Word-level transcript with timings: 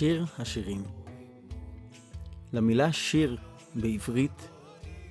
שיר 0.00 0.26
השירים 0.38 0.82
למילה 2.52 2.92
שיר 2.92 3.36
בעברית 3.74 4.48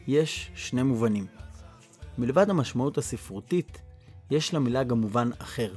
יש 0.08 0.52
שני 0.56 0.84
מובנים. 0.84 1.26
מלבד 2.18 2.50
המשמעות 2.50 2.98
הספרותית, 2.98 3.82
יש 4.32 4.54
למילה 4.54 4.84
גם 4.84 5.02
מובן 5.02 5.30
אחר. 5.38 5.76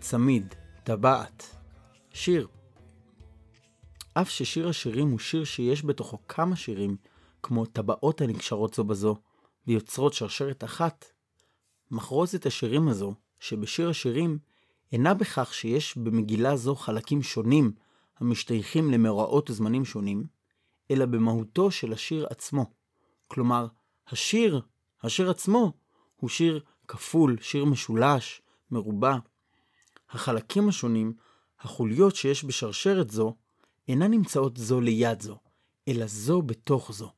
צמיד, 0.00 0.54
טבעת, 0.84 1.56
שיר. 2.12 2.48
אף 4.14 4.30
ששיר 4.30 4.68
השירים 4.68 5.10
הוא 5.10 5.18
שיר 5.18 5.44
שיש 5.44 5.84
בתוכו 5.84 6.18
כמה 6.28 6.56
שירים, 6.56 6.96
כמו 7.42 7.66
טבעות 7.66 8.20
הנקשרות 8.20 8.74
זו 8.74 8.84
בזו, 8.84 9.16
ויוצרות 9.66 10.12
שרשרת 10.12 10.64
אחת, 10.64 11.04
מחרוזת 11.90 12.46
השירים 12.46 12.88
הזו, 12.88 13.14
שבשיר 13.40 13.90
השירים, 13.90 14.38
אינה 14.92 15.14
בכך 15.14 15.54
שיש 15.54 15.96
במגילה 15.96 16.56
זו 16.56 16.74
חלקים 16.74 17.22
שונים 17.22 17.72
המשתייכים 18.20 18.90
למאורעות 18.90 19.50
וזמנים 19.50 19.84
שונים, 19.84 20.24
אלא 20.90 21.06
במהותו 21.06 21.70
של 21.70 21.92
השיר 21.92 22.26
עצמו. 22.30 22.66
כלומר, 23.28 23.66
השיר, 24.08 24.60
השיר 25.02 25.30
עצמו, 25.30 25.72
הוא 26.16 26.30
שיר 26.30 26.60
כפול, 26.88 27.36
שיר 27.40 27.64
משולש, 27.64 28.42
מרובע. 28.70 29.16
החלקים 30.10 30.68
השונים, 30.68 31.12
החוליות 31.60 32.16
שיש 32.16 32.44
בשרשרת 32.44 33.10
זו, 33.10 33.34
אינן 33.88 34.10
נמצאות 34.10 34.56
זו 34.56 34.80
ליד 34.80 35.20
זו, 35.20 35.38
אלא 35.88 36.06
זו 36.06 36.42
בתוך 36.42 36.92
זו. 36.92 37.12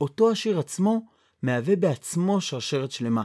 אותו 0.00 0.30
השיר 0.30 0.58
עצמו 0.58 1.06
מהווה 1.42 1.76
בעצמו 1.76 2.40
שרשרת 2.40 2.90
שלמה. 2.90 3.24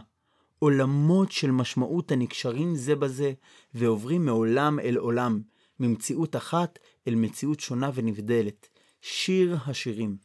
עולמות 0.60 1.32
של 1.32 1.52
משמעות 1.52 2.12
הנקשרים 2.12 2.76
זה 2.76 2.96
בזה, 2.96 3.34
ועוברים 3.74 4.26
מעולם 4.26 4.80
אל 4.80 4.98
עולם, 4.98 5.42
ממציאות 5.80 6.36
אחת 6.36 6.80
אל 7.08 7.16
מציאות 7.16 7.60
שונה 7.60 7.90
ונבדלת. 7.94 8.68
שיר 9.02 9.58
השירים. 9.66 10.18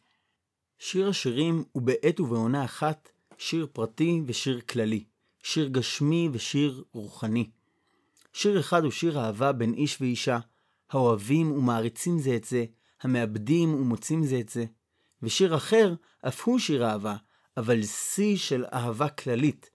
שיר 0.79 1.09
השירים 1.09 1.65
הוא 1.73 1.83
בעת 1.83 2.21
ובעונה 2.21 2.65
אחת 2.65 3.09
שיר 3.39 3.67
פרטי 3.73 4.23
ושיר 4.27 4.61
כללי, 4.61 5.05
שיר 5.43 5.69
גשמי 5.69 6.29
ושיר 6.33 6.85
רוחני. 6.93 7.51
שיר 8.33 8.61
אחד 8.61 8.85
הוא 8.85 8.91
שיר 8.91 9.21
אהבה 9.21 9.53
בין 9.53 9.75
איש 9.75 10.01
ואישה, 10.01 10.39
האוהבים 10.91 11.53
ומעריצים 11.53 12.19
זה 12.19 12.37
את 12.37 12.45
זה, 12.45 12.65
המאבדים 13.03 13.75
ומוצאים 13.75 14.25
זה 14.25 14.41
את 14.41 14.49
זה. 14.49 14.65
ושיר 15.23 15.57
אחר, 15.57 15.95
אף 16.29 16.43
הוא 16.45 16.59
שיר 16.59 16.87
אהבה, 16.87 17.17
אבל 17.57 17.83
שיא 17.83 18.37
של 18.37 18.65
אהבה 18.73 19.09
כללית. 19.09 19.71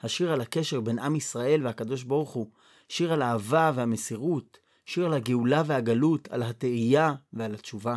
השיר 0.00 0.32
על 0.32 0.40
הקשר 0.40 0.80
בין 0.80 0.98
עם 0.98 1.16
ישראל 1.16 1.66
והקדוש 1.66 2.02
ברוך 2.02 2.30
הוא, 2.30 2.50
שיר 2.88 3.12
על 3.12 3.22
האהבה 3.22 3.72
והמסירות, 3.74 4.58
שיר 4.90 5.06
על 5.06 5.14
הגאולה 5.14 5.62
והגלות, 5.66 6.28
על 6.28 6.42
התהייה 6.42 7.14
ועל 7.32 7.54
התשובה. 7.54 7.96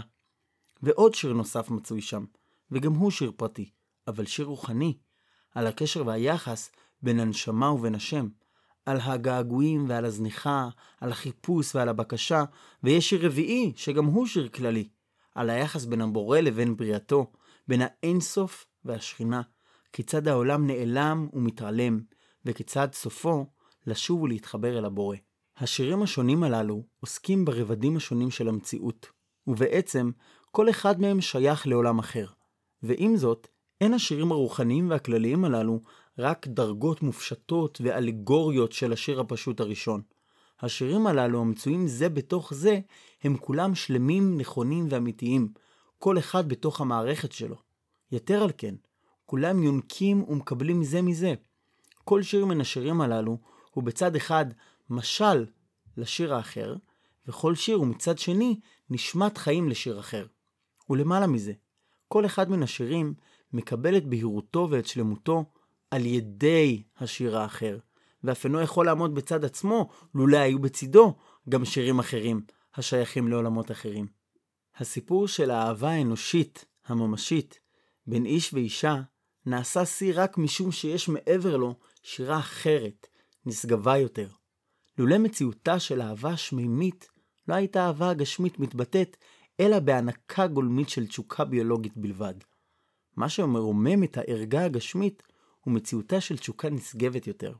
ועוד 0.84 1.14
שיר 1.14 1.34
נוסף 1.34 1.70
מצוי 1.70 2.02
שם, 2.02 2.26
וגם 2.72 2.94
הוא 2.94 3.12
שיר 3.12 3.32
פרטי, 3.36 3.70
אבל 4.08 4.26
שיר 4.26 4.46
רוחני, 4.46 4.98
על 5.56 5.68
הקשר 5.68 6.08
והיחס 6.08 6.72
בין 7.02 7.20
הנשמה 7.20 7.72
ובין 7.72 7.96
השם, 7.96 8.28
על 8.86 8.98
הגעגועים 9.02 9.86
ועל 9.90 10.06
הזניחה, 10.06 10.70
על 11.02 11.12
החיפוש 11.12 11.76
ועל 11.76 11.90
הבקשה, 11.90 12.44
ויש 12.84 13.10
שיר 13.10 13.26
רביעי, 13.26 13.74
שגם 13.76 14.06
הוא 14.06 14.28
שיר 14.28 14.50
כללי, 14.50 14.90
על 15.36 15.50
היחס 15.50 15.86
בין 15.86 16.02
הבורא 16.02 16.40
לבין 16.40 16.76
בריאתו, 16.76 17.32
בין 17.68 17.82
האינסוף 17.84 18.66
והשכינה, 18.86 19.42
כיצד 19.94 20.28
העולם 20.28 20.68
נעלם 20.68 21.28
ומתעלם, 21.34 22.02
וכיצד 22.46 22.88
סופו 22.94 23.46
לשוב 23.88 24.22
ולהתחבר 24.22 24.78
אל 24.78 24.86
הבורא. 24.86 25.18
השירים 25.58 26.04
השונים 26.04 26.44
הללו 26.44 26.84
עוסקים 27.00 27.46
ברבדים 27.46 27.98
השונים 27.98 28.32
של 28.32 28.50
המציאות, 28.50 29.08
ובעצם 29.48 30.12
כל 30.52 30.70
אחד 30.70 31.02
מהם 31.02 31.22
שייך 31.22 31.68
לעולם 31.68 32.00
אחר. 32.00 32.26
ועם 32.84 33.18
זאת, 33.18 33.48
אין 33.82 33.94
השירים 33.94 34.32
הרוחניים 34.32 34.90
והכלליים 34.90 35.46
הללו 35.46 35.82
רק 36.20 36.48
דרגות 36.48 37.02
מופשטות 37.02 37.82
ואלגוריות 37.84 38.72
של 38.72 38.94
השיר 38.94 39.20
הפשוט 39.20 39.60
הראשון. 39.60 40.02
השירים 40.60 41.08
הללו 41.08 41.42
המצויים 41.42 41.88
זה 41.88 42.10
בתוך 42.10 42.54
זה, 42.54 42.80
הם 43.24 43.38
כולם 43.38 43.76
שלמים, 43.76 44.38
נכונים 44.38 44.88
ואמיתיים, 44.90 45.48
כל 46.00 46.18
אחד 46.18 46.50
בתוך 46.50 46.82
המערכת 46.82 47.32
שלו. 47.32 47.56
יתר 48.12 48.44
על 48.44 48.52
כן, 48.58 48.76
כולם 49.26 49.64
יונקים 49.64 50.24
ומקבלים 50.24 50.84
זה 50.84 51.02
מזה. 51.02 51.34
כל 52.04 52.22
שיר 52.22 52.46
מן 52.46 52.62
השירים 52.62 53.02
הללו 53.02 53.38
הוא 53.74 53.84
בצד 53.84 54.16
אחד 54.16 54.46
משל 54.94 55.46
לשיר 55.98 56.36
האחר, 56.36 56.76
וכל 57.28 57.56
שיר 57.56 57.76
הוא 57.76 57.88
מצד 57.88 58.18
שני 58.18 58.60
נשמת 58.90 59.38
חיים 59.38 59.70
לשיר 59.70 60.00
אחר. 60.00 60.26
ולמעלה 60.90 61.28
מזה, 61.28 61.54
כל 62.08 62.26
אחד 62.26 62.52
מן 62.52 62.64
השירים 62.64 63.14
מקבל 63.54 63.98
את 63.98 64.06
בהירותו 64.06 64.68
ואת 64.72 64.88
שלמותו 64.88 65.46
על 65.92 66.06
ידי 66.06 66.84
השיר 66.98 67.38
האחר, 67.38 67.78
ואף 68.24 68.46
אינו 68.46 68.62
יכול 68.62 68.86
לעמוד 68.86 69.16
בצד 69.16 69.46
עצמו 69.46 69.90
לולא 70.16 70.38
היו 70.38 70.60
בצידו 70.60 71.16
גם 71.50 71.66
שירים 71.66 72.00
אחרים 72.00 72.42
השייכים 72.76 73.28
לעולמות 73.28 73.72
אחרים. 73.72 74.08
הסיפור 74.78 75.28
של 75.28 75.52
האהבה 75.52 75.90
האנושית, 75.90 76.66
הממשית, 76.86 77.60
בין 78.08 78.26
איש 78.26 78.54
ואישה, 78.54 79.02
נעשה 79.46 79.86
שיא 79.86 80.14
רק 80.16 80.38
משום 80.38 80.72
שיש 80.72 81.10
מעבר 81.10 81.58
לו 81.58 81.76
שירה 82.04 82.40
אחרת, 82.40 83.08
נשגבה 83.46 83.98
יותר. 83.98 84.28
לולא 84.98 85.18
מציאותה 85.18 85.80
של 85.80 86.02
אהבה 86.02 86.38
שמימית, 86.38 87.10
לא 87.48 87.56
הייתה 87.56 87.86
אהבה 87.86 88.10
הגשמית 88.10 88.60
מתבטאת, 88.60 89.18
אלא 89.60 89.80
בהענקה 89.80 90.48
גולמית 90.48 90.90
של 90.90 91.08
תשוקה 91.08 91.46
ביולוגית 91.46 91.98
בלבד. 91.98 92.34
מה 93.16 93.30
שמרומם 93.30 94.04
את 94.04 94.18
הערגה 94.18 94.66
הגשמית 94.66 95.24
הוא 95.62 95.74
מציאותה 95.74 96.22
של 96.22 96.38
תשוקה 96.38 96.70
נשגבת 96.70 97.28
יותר, 97.28 97.56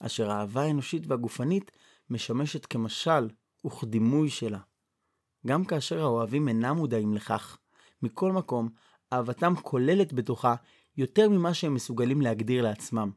אשר 0.00 0.30
האהבה 0.30 0.62
האנושית 0.62 1.06
והגופנית 1.06 1.70
משמשת 2.10 2.66
כמשל 2.66 3.28
וכדימוי 3.66 4.30
שלה. 4.30 4.58
גם 5.46 5.64
כאשר 5.64 6.00
האוהבים 6.00 6.48
אינם 6.48 6.76
מודעים 6.76 7.14
לכך, 7.14 7.58
מכל 8.02 8.32
מקום, 8.32 8.68
אהבתם 9.12 9.54
כוללת 9.62 10.12
בתוכה 10.12 10.54
יותר 10.96 11.28
ממה 11.28 11.54
שהם 11.54 11.74
מסוגלים 11.74 12.20
להגדיר 12.20 12.62
לעצמם. 12.62 13.10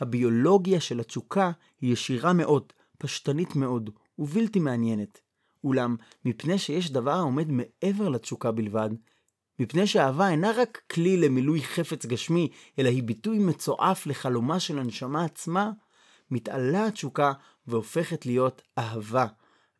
הביולוגיה 0.00 0.80
של 0.80 1.00
התשוקה 1.00 1.50
היא 1.80 1.92
ישירה 1.92 2.32
מאוד, 2.32 2.72
פשטנית 2.98 3.56
מאוד 3.56 3.90
ובלתי 4.18 4.58
מעניינת. 4.58 5.20
אולם, 5.64 5.96
מפני 6.24 6.58
שיש 6.58 6.92
דבר 6.92 7.14
העומד 7.14 7.46
מעבר 7.50 8.08
לתשוקה 8.08 8.52
בלבד, 8.52 8.90
מפני 9.58 9.86
שאהבה 9.86 10.28
אינה 10.28 10.50
רק 10.56 10.82
כלי 10.90 11.16
למילוי 11.16 11.62
חפץ 11.62 12.06
גשמי, 12.06 12.48
אלא 12.78 12.88
היא 12.88 13.02
ביטוי 13.02 13.38
מצועף 13.38 14.06
לחלומה 14.06 14.60
של 14.60 14.78
הנשמה 14.78 15.24
עצמה, 15.24 15.70
מתעלה 16.30 16.86
התשוקה 16.86 17.32
והופכת 17.66 18.26
להיות 18.26 18.62
אהבה, 18.78 19.26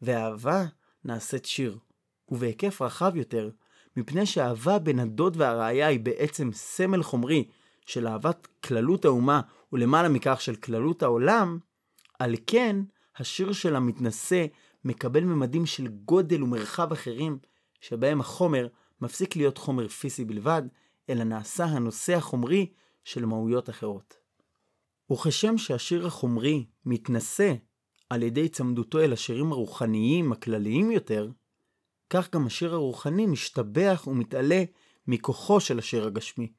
ואהבה 0.03 0.65
נעשית 1.05 1.45
שיר. 1.45 1.79
ובהיקף 2.29 2.83
רחב 2.83 3.17
יותר, 3.17 3.51
מפני 3.97 4.27
שאהבה 4.27 4.79
בין 4.79 4.99
הדוד 4.99 5.37
והרעיה 5.37 5.87
היא 5.87 6.01
בעצם 6.01 6.51
סמל 6.53 7.03
חומרי 7.03 7.49
של 7.87 8.07
אהבת 8.07 8.49
כללות 8.65 9.05
האומה 9.05 9.41
ולמעלה 9.73 10.09
מכך 10.09 10.41
של 10.41 10.57
כללות 10.57 11.03
העולם, 11.03 11.59
על 12.19 12.35
כן 12.47 12.77
השיר 13.17 13.53
של 13.53 13.77
המתנשא 13.77 14.47
מקבל 14.85 15.25
ממדים 15.25 15.67
של 15.67 15.89
גודל 15.89 16.43
ומרחב 16.43 16.93
אחרים, 16.93 17.39
שבהם 17.81 18.21
החומר 18.21 18.69
מפסיק 19.01 19.37
להיות 19.37 19.59
חומר 19.59 19.89
פיזי 19.89 20.25
בלבד, 20.25 20.63
אלא 21.11 21.25
נעשה 21.25 21.65
הנושא 21.65 22.15
החומרי 22.15 22.73
של 23.05 23.25
מהויות 23.25 23.71
אחרות. 23.71 24.15
וכשם 25.13 25.59
שהשיר 25.59 26.07
החומרי 26.07 26.67
מתנשא 26.85 27.55
על 28.11 28.23
ידי 28.23 28.49
צמדותו 28.49 29.01
אל 29.01 29.13
השירים 29.13 29.53
הרוחניים 29.53 30.33
הכלליים 30.33 30.91
יותר, 30.91 31.31
כך 32.11 32.35
גם 32.35 32.47
השיר 32.47 32.75
הרוחני 32.75 33.27
משתבח 33.27 34.05
ומתעלה 34.07 34.65
מכוחו 35.07 35.61
של 35.61 35.79
השיר 35.79 36.07
הגשמי. 36.07 36.53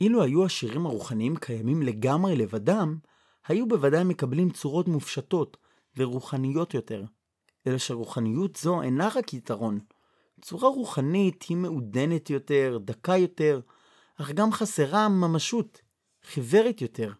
אילו 0.00 0.22
היו 0.22 0.44
השירים 0.44 0.86
הרוחניים 0.86 1.36
קיימים 1.36 1.82
לגמרי 1.82 2.36
לבדם, 2.36 2.98
היו 3.46 3.68
בוודאי 3.68 4.04
מקבלים 4.04 4.50
צורות 4.50 4.88
מופשטות 4.88 5.56
ורוחניות 5.96 6.74
יותר. 6.74 7.04
אלא 7.66 7.78
שרוחניות 7.78 8.56
זו 8.56 8.82
אינה 8.82 9.08
רק 9.14 9.34
יתרון. 9.34 9.78
צורה 10.40 10.68
רוחנית 10.68 11.42
היא 11.42 11.56
מעודנת 11.56 12.30
יותר, 12.30 12.78
דקה 12.84 13.16
יותר, 13.16 13.60
אך 14.16 14.30
גם 14.30 14.52
חסרה 14.52 15.08
ממשות, 15.08 15.80
חיוורת 16.24 16.82
יותר, 16.82 17.12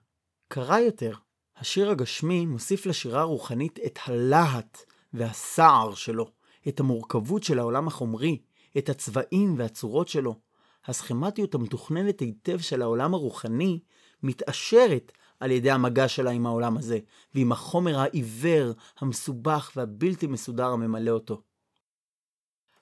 קרה 0.49 0.81
יותר. 0.81 1.12
השיר 1.56 1.90
הגשמי 1.90 2.46
מוסיף 2.46 2.87
לשירה 2.87 3.20
הרוחנית 3.20 3.79
את 3.87 3.99
הלהט 4.06 4.79
והסער 5.12 5.94
שלו, 5.94 6.31
את 6.69 6.81
המורכבות 6.81 7.43
של 7.43 7.58
העולם 7.58 7.87
החומרי, 7.87 8.38
את 8.79 8.88
הצבעים 8.88 9.55
והצורות 9.58 10.08
שלו. 10.08 10.45
הסכמטיות 10.86 11.54
המתוכננת 11.54 12.20
היטב 12.20 12.58
של 12.58 12.82
העולם 12.82 13.14
הרוחני 13.14 13.80
מתעשרת 14.22 15.12
על 15.40 15.50
ידי 15.50 15.70
המגע 15.70 16.08
שלה 16.08 16.30
עם 16.30 16.46
העולם 16.46 16.76
הזה, 16.76 16.98
ועם 17.34 17.52
החומר 17.52 17.98
העיוור, 17.98 18.72
המסובך 18.98 19.72
והבלתי 19.76 20.26
מסודר 20.26 20.66
הממלא 20.66 21.10
אותו. 21.10 21.42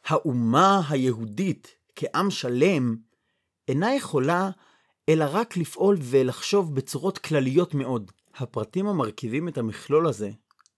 האומה 0.05 0.81
היהודית 0.89 1.77
כעם 1.97 2.31
שלם 2.31 2.97
אינה 3.69 3.95
יכולה 3.95 4.51
אלא 5.09 5.25
רק 5.33 5.57
לפעול 5.57 5.97
ולחשוב 6.01 6.75
בצורות 6.75 7.19
כלליות 7.19 7.75
מאוד. 7.75 8.13
הפרטים 8.37 8.87
המרכיבים 8.87 9.49
את 9.49 9.59
המכלול 9.59 10.07
הזה, 10.07 10.31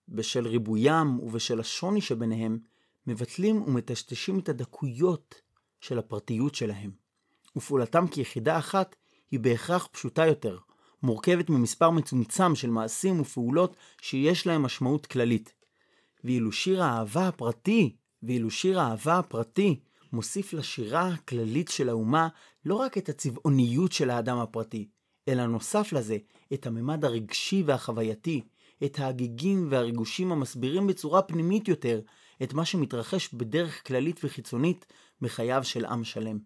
בשל 0.09 0.47
ריבוים 0.47 1.21
ובשל 1.21 1.61
השוני 1.61 2.01
שביניהם, 2.01 2.59
מבטלים 3.07 3.63
ומטשטשים 3.63 4.39
את 4.39 4.49
הדקויות 4.49 5.35
של 5.81 5.99
הפרטיות 5.99 6.55
שלהם. 6.55 7.06
ופעולתם 7.57 8.07
כיחידה 8.07 8.59
אחת 8.59 8.97
היא 9.31 9.41
בהכרח 9.41 9.89
פשוטה 9.93 10.27
יותר, 10.27 10.59
מורכבת 11.03 11.51
ממספר 11.51 11.91
מצומצם 11.91 12.55
של 12.55 12.71
מעשים 12.71 13.21
ופעולות 13.21 13.77
שיש 14.01 14.47
להם 14.47 14.63
משמעות 14.63 15.07
כללית. 15.07 15.53
ואילו 16.25 16.53
שיר 16.53 16.83
האהבה 16.83 17.29
הפרטי, 17.29 17.97
ואילו 18.23 18.51
שיר 18.51 18.81
האהבה 18.81 19.19
הפרטי 19.19 19.81
מוסיף 20.13 20.53
לשירה 20.53 21.09
הכללית 21.09 21.69
של 21.69 21.89
האומה 21.89 22.29
לא 22.65 22.75
רק 22.75 22.99
את 22.99 23.09
הצבעוניות 23.09 23.93
של 23.93 24.11
האדם 24.11 24.39
הפרטי, 24.39 24.89
אלא 25.29 25.47
נוסף 25.47 25.93
לזה 25.93 26.17
את 26.53 26.67
הממד 26.67 27.05
הרגשי 27.05 27.63
והחווייתי, 27.67 28.43
את 28.85 28.99
ההגיגים 28.99 29.67
והריגושים 29.71 30.33
המסבירים 30.33 30.87
בצורה 30.87 31.23
פנימית 31.23 31.69
יותר 31.69 32.01
את 32.43 32.55
מה 32.55 32.65
שמתרחש 32.65 33.35
בדרך 33.35 33.87
כללית 33.87 34.21
וחיצונית 34.25 34.87
בחייו 35.21 35.65
של 35.65 35.85
עם 35.85 36.05
שלם. 36.05 36.39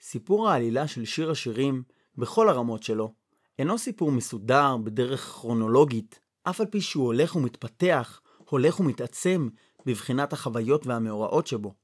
סיפור 0.00 0.48
העלילה 0.48 0.88
של 0.88 1.04
שיר 1.04 1.30
השירים, 1.30 1.82
בכל 2.18 2.48
הרמות 2.48 2.82
שלו, 2.82 3.12
אינו 3.58 3.78
סיפור 3.78 4.12
מסודר 4.12 4.76
בדרך 4.76 5.20
כרונולוגית, 5.20 6.20
אף 6.42 6.60
על 6.60 6.66
פי 6.66 6.80
שהוא 6.80 7.06
הולך 7.06 7.36
ומתפתח, 7.36 8.20
הולך 8.48 8.80
ומתעצם 8.80 9.48
בבחינת 9.86 10.32
החוויות 10.32 10.86
והמאורעות 10.86 11.46
שבו. 11.46 11.74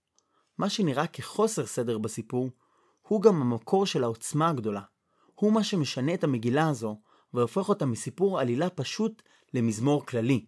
מה 0.59 0.69
שנראה 0.69 1.07
כחוסר 1.07 1.67
סדר 1.67 1.99
בסיפור, 1.99 2.51
הוא 3.09 3.23
גם 3.23 3.43
המקור 3.43 3.87
של 3.87 4.05
העוצמה 4.05 4.49
הגדולה. 4.49 4.83
הוא 5.35 5.53
מה 5.53 5.65
שמשנה 5.65 6.15
את 6.15 6.25
המגילה 6.25 6.69
הזו, 6.69 7.01
והופך 7.35 7.69
אותה 7.69 7.87
מסיפור 7.87 8.41
עלילה 8.41 8.71
פשוט 8.71 9.23
למזמור 9.55 10.07
כללי. 10.07 10.47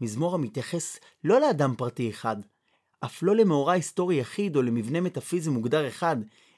מזמור 0.00 0.34
המתייחס 0.34 0.98
לא 1.24 1.40
לאדם 1.40 1.74
פרטי 1.76 2.10
אחד, 2.10 2.36
אף 3.04 3.22
לא 3.22 3.36
למאורע 3.36 3.72
היסטורי 3.72 4.16
יחיד 4.16 4.56
או 4.56 4.62
למבנה 4.62 5.00
מטאפיזי 5.00 5.50
מוגדר 5.50 5.88
אחד, 5.88 6.16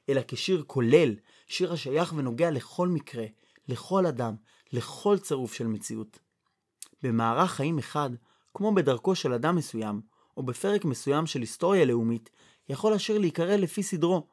אלא 0.08 0.20
כשיר 0.28 0.64
כולל, 0.66 1.14
שיר 1.46 1.72
השייך 1.72 2.12
ונוגע 2.16 2.50
לכל 2.50 2.88
מקרה, 2.88 3.24
לכל 3.68 4.06
אדם, 4.06 4.34
לכל 4.72 5.18
צירוף 5.18 5.52
של 5.52 5.66
מציאות. 5.66 6.18
במערך 7.02 7.50
חיים 7.50 7.78
אחד, 7.78 8.10
כמו 8.54 8.74
בדרכו 8.74 9.14
של 9.14 9.32
אדם 9.32 9.56
מסוים, 9.56 10.00
או 10.36 10.42
בפרק 10.42 10.84
מסוים 10.84 11.26
של 11.26 11.40
היסטוריה 11.40 11.84
לאומית, 11.84 12.30
יכול 12.68 12.92
השיר 12.92 13.18
להיקרא 13.18 13.56
לפי 13.56 13.82
סדרו, 13.82 14.26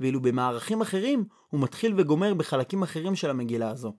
ואילו 0.00 0.22
במערכים 0.22 0.80
אחרים 0.80 1.24
הוא 1.48 1.60
מתחיל 1.60 1.94
וגומר 1.96 2.34
בחלקים 2.34 2.82
אחרים 2.82 3.16
של 3.16 3.30
המגילה 3.30 3.70
הזו. 3.70 3.96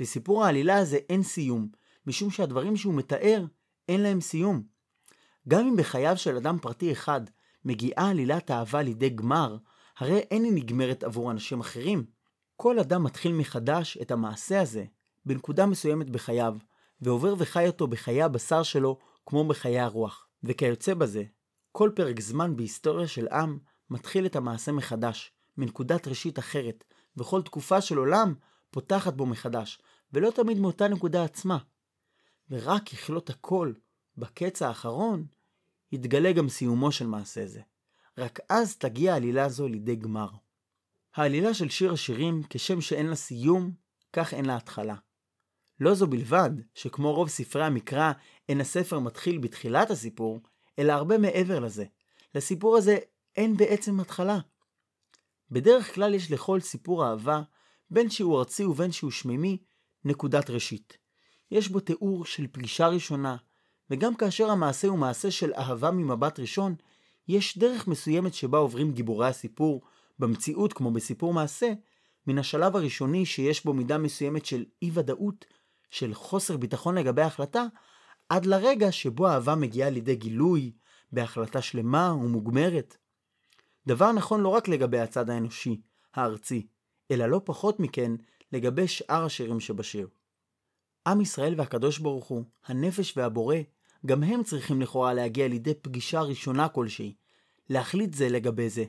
לסיפור 0.00 0.44
העלילה 0.44 0.78
הזה 0.78 0.98
אין 1.08 1.22
סיום, 1.22 1.68
משום 2.06 2.30
שהדברים 2.30 2.76
שהוא 2.76 2.94
מתאר 2.94 3.44
אין 3.88 4.00
להם 4.00 4.20
סיום. 4.20 4.62
גם 5.48 5.66
אם 5.66 5.76
בחייו 5.76 6.16
של 6.16 6.36
אדם 6.36 6.58
פרטי 6.58 6.92
אחד 6.92 7.20
מגיעה 7.64 8.10
עלילת 8.10 8.50
אהבה 8.50 8.82
לידי 8.82 9.08
גמר, 9.10 9.56
הרי 9.96 10.18
אין 10.18 10.44
היא 10.44 10.52
נגמרת 10.52 11.04
עבור 11.04 11.30
אנשים 11.30 11.60
אחרים. 11.60 12.04
כל 12.56 12.78
אדם 12.78 13.04
מתחיל 13.04 13.32
מחדש 13.32 13.98
את 14.02 14.10
המעשה 14.10 14.60
הזה 14.60 14.84
בנקודה 15.26 15.66
מסוימת 15.66 16.10
בחייו, 16.10 16.56
ועובר 17.00 17.34
וחי 17.38 17.66
אותו 17.66 17.86
בחיי 17.86 18.22
הבשר 18.22 18.62
שלו 18.62 18.98
כמו 19.26 19.44
בחיי 19.48 19.80
הרוח. 19.80 20.26
וכיוצא 20.44 20.94
בזה, 20.94 21.24
כל 21.72 21.90
פרק 21.94 22.20
זמן 22.20 22.56
בהיסטוריה 22.56 23.08
של 23.08 23.28
עם 23.28 23.58
מתחיל 23.90 24.26
את 24.26 24.36
המעשה 24.36 24.72
מחדש, 24.72 25.32
מנקודת 25.56 26.08
ראשית 26.08 26.38
אחרת, 26.38 26.84
וכל 27.16 27.42
תקופה 27.42 27.80
של 27.80 27.98
עולם 27.98 28.34
פותחת 28.70 29.14
בו 29.14 29.26
מחדש, 29.26 29.78
ולא 30.12 30.30
תמיד 30.30 30.58
מאותה 30.58 30.88
נקודה 30.88 31.24
עצמה. 31.24 31.58
ורק 32.50 32.88
ככלות 32.88 33.30
הכל, 33.30 33.72
בקץ 34.16 34.62
האחרון, 34.62 35.26
יתגלה 35.92 36.32
גם 36.32 36.48
סיומו 36.48 36.92
של 36.92 37.06
מעשה 37.06 37.46
זה. 37.46 37.60
רק 38.18 38.38
אז 38.48 38.76
תגיע 38.76 39.12
העלילה 39.12 39.48
זו 39.48 39.68
לידי 39.68 39.96
גמר. 39.96 40.28
העלילה 41.14 41.54
של 41.54 41.68
שיר 41.68 41.92
השירים, 41.92 42.42
כשם 42.50 42.80
שאין 42.80 43.06
לה 43.06 43.16
סיום, 43.16 43.70
כך 44.12 44.34
אין 44.34 44.44
לה 44.44 44.56
התחלה. 44.56 44.94
לא 45.80 45.94
זו 45.94 46.06
בלבד, 46.06 46.50
שכמו 46.74 47.14
רוב 47.14 47.28
ספרי 47.28 47.64
המקרא, 47.64 48.12
אין 48.48 48.60
הספר 48.60 48.98
מתחיל 48.98 49.38
בתחילת 49.38 49.90
הסיפור, 49.90 50.40
אלא 50.78 50.92
הרבה 50.92 51.18
מעבר 51.18 51.60
לזה. 51.60 51.84
לסיפור 52.34 52.76
הזה 52.76 52.98
אין 53.36 53.56
בעצם 53.56 54.00
התחלה. 54.00 54.38
בדרך 55.50 55.94
כלל 55.94 56.14
יש 56.14 56.30
לכל 56.30 56.60
סיפור 56.60 57.06
אהבה, 57.06 57.42
בין 57.90 58.10
שהוא 58.10 58.38
ארצי 58.38 58.64
ובין 58.64 58.92
שהוא 58.92 59.10
שמימי, 59.10 59.58
נקודת 60.04 60.50
ראשית. 60.50 60.98
יש 61.50 61.68
בו 61.68 61.80
תיאור 61.80 62.24
של 62.24 62.46
פגישה 62.52 62.88
ראשונה, 62.88 63.36
וגם 63.90 64.14
כאשר 64.14 64.50
המעשה 64.50 64.88
הוא 64.88 64.98
מעשה 64.98 65.30
של 65.30 65.52
אהבה 65.54 65.90
ממבט 65.90 66.40
ראשון, 66.40 66.74
יש 67.28 67.58
דרך 67.58 67.88
מסוימת 67.88 68.34
שבה 68.34 68.58
עוברים 68.58 68.92
גיבורי 68.92 69.28
הסיפור, 69.28 69.82
במציאות 70.18 70.72
כמו 70.72 70.90
בסיפור 70.90 71.34
מעשה, 71.34 71.72
מן 72.26 72.38
השלב 72.38 72.76
הראשוני 72.76 73.26
שיש 73.26 73.64
בו 73.64 73.72
מידה 73.72 73.98
מסוימת 73.98 74.46
של 74.46 74.64
אי 74.82 74.90
ודאות, 74.94 75.44
של 75.90 76.14
חוסר 76.14 76.56
ביטחון 76.56 76.98
לגבי 76.98 77.22
ההחלטה, 77.22 77.64
עד 78.28 78.46
לרגע 78.46 78.92
שבו 78.92 79.28
האהבה 79.28 79.54
מגיעה 79.54 79.90
לידי 79.90 80.16
גילוי, 80.16 80.72
בהחלטה 81.12 81.62
שלמה 81.62 82.12
ומוגמרת. 82.12 82.96
דבר 83.86 84.12
נכון 84.12 84.40
לא 84.40 84.48
רק 84.48 84.68
לגבי 84.68 84.98
הצד 84.98 85.30
האנושי, 85.30 85.80
הארצי, 86.14 86.66
אלא 87.10 87.26
לא 87.26 87.40
פחות 87.44 87.80
מכן 87.80 88.12
לגבי 88.52 88.88
שאר 88.88 89.24
השירים 89.24 89.60
שבשיר. 89.60 90.08
עם 91.06 91.20
ישראל 91.20 91.54
והקדוש 91.56 91.98
ברוך 91.98 92.26
הוא, 92.26 92.44
הנפש 92.66 93.16
והבורא, 93.16 93.56
גם 94.06 94.22
הם 94.22 94.42
צריכים 94.42 94.82
לכאורה 94.82 95.14
להגיע 95.14 95.48
לידי 95.48 95.74
פגישה 95.74 96.20
ראשונה 96.20 96.68
כלשהי, 96.68 97.14
להחליט 97.70 98.14
זה 98.14 98.28
לגבי 98.28 98.68
זה. 98.68 98.84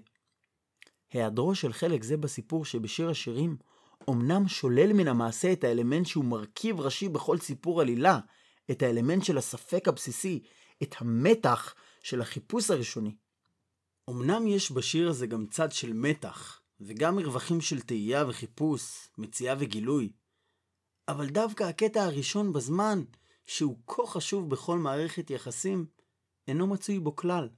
היעדרו 1.12 1.56
של 1.56 1.74
חלק 1.74 2.04
זה 2.04 2.18
בסיפור 2.18 2.66
שבשיר 2.66 3.10
השירים, 3.10 3.58
אמנם 4.10 4.48
שולל 4.48 4.94
מן 4.94 5.08
המעשה 5.08 5.54
את 5.54 5.64
האלמנט 5.64 6.06
שהוא 6.06 6.26
מרכיב 6.26 6.80
ראשי 6.80 7.10
בכל 7.10 7.38
סיפור 7.38 7.82
עלילה, 7.82 8.20
את 8.72 8.82
האלמנט 8.82 9.24
של 9.24 9.38
הספק 9.38 9.88
הבסיסי, 9.88 10.44
את 10.84 10.96
המתח 11.00 11.76
של 12.04 12.22
החיפוש 12.22 12.72
הראשוני. 12.72 13.16
אמנם 14.10 14.48
יש 14.48 14.72
בשיר 14.72 15.10
הזה 15.10 15.28
גם 15.28 15.46
צד 15.46 15.72
של 15.72 15.94
מתח, 15.94 16.62
וגם 16.82 17.16
מרווחים 17.16 17.62
של 17.62 17.82
תהייה 17.82 18.26
וחיפוש, 18.28 19.10
מציאה 19.18 19.56
וגילוי, 19.60 20.12
אבל 21.08 21.28
דווקא 21.28 21.64
הקטע 21.64 22.04
הראשון 22.04 22.54
בזמן, 22.54 23.04
שהוא 23.48 23.78
כה 23.88 24.08
חשוב 24.08 24.50
בכל 24.50 24.78
מערכת 24.78 25.30
יחסים, 25.30 25.86
אינו 26.48 26.68
מצוי 26.68 27.00
בו 27.00 27.16
כלל. 27.16 27.50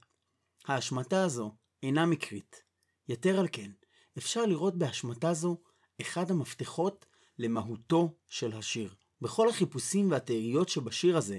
ההשמטה 0.66 1.24
הזו 1.24 1.54
אינה 1.82 2.06
מקרית. 2.06 2.62
יתר 3.08 3.40
על 3.40 3.48
כן, 3.52 3.70
אפשר 4.18 4.46
לראות 4.46 4.78
בהשמטה 4.78 5.34
זו 5.34 5.56
אחד 6.00 6.30
המפתחות 6.30 7.06
למהותו 7.38 8.14
של 8.28 8.52
השיר. 8.52 8.94
בכל 9.20 9.48
החיפושים 9.48 10.10
והתהיות 10.10 10.68
שבשיר 10.68 11.16
הזה, 11.16 11.38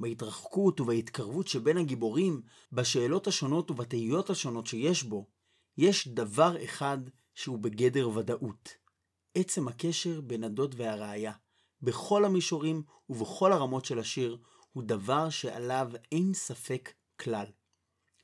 בהתרחקות 0.00 0.80
ובהתקרבות 0.80 1.48
שבין 1.48 1.76
הגיבורים, 1.76 2.42
בשאלות 2.72 3.26
השונות 3.26 3.70
ובתהיות 3.70 4.30
השונות 4.30 4.66
שיש 4.66 5.02
בו, 5.02 5.26
יש 5.76 6.08
דבר 6.08 6.64
אחד 6.64 6.98
שהוא 7.34 7.58
בגדר 7.58 8.08
ודאות. 8.08 8.68
עצם 9.34 9.68
הקשר 9.68 10.20
בין 10.20 10.44
הדוד 10.44 10.74
והראיה, 10.78 11.32
בכל 11.82 12.24
המישורים 12.24 12.82
ובכל 13.08 13.52
הרמות 13.52 13.84
של 13.84 13.98
השיר, 13.98 14.38
הוא 14.72 14.82
דבר 14.82 15.30
שעליו 15.30 15.90
אין 16.12 16.34
ספק 16.34 16.92
כלל. 17.20 17.46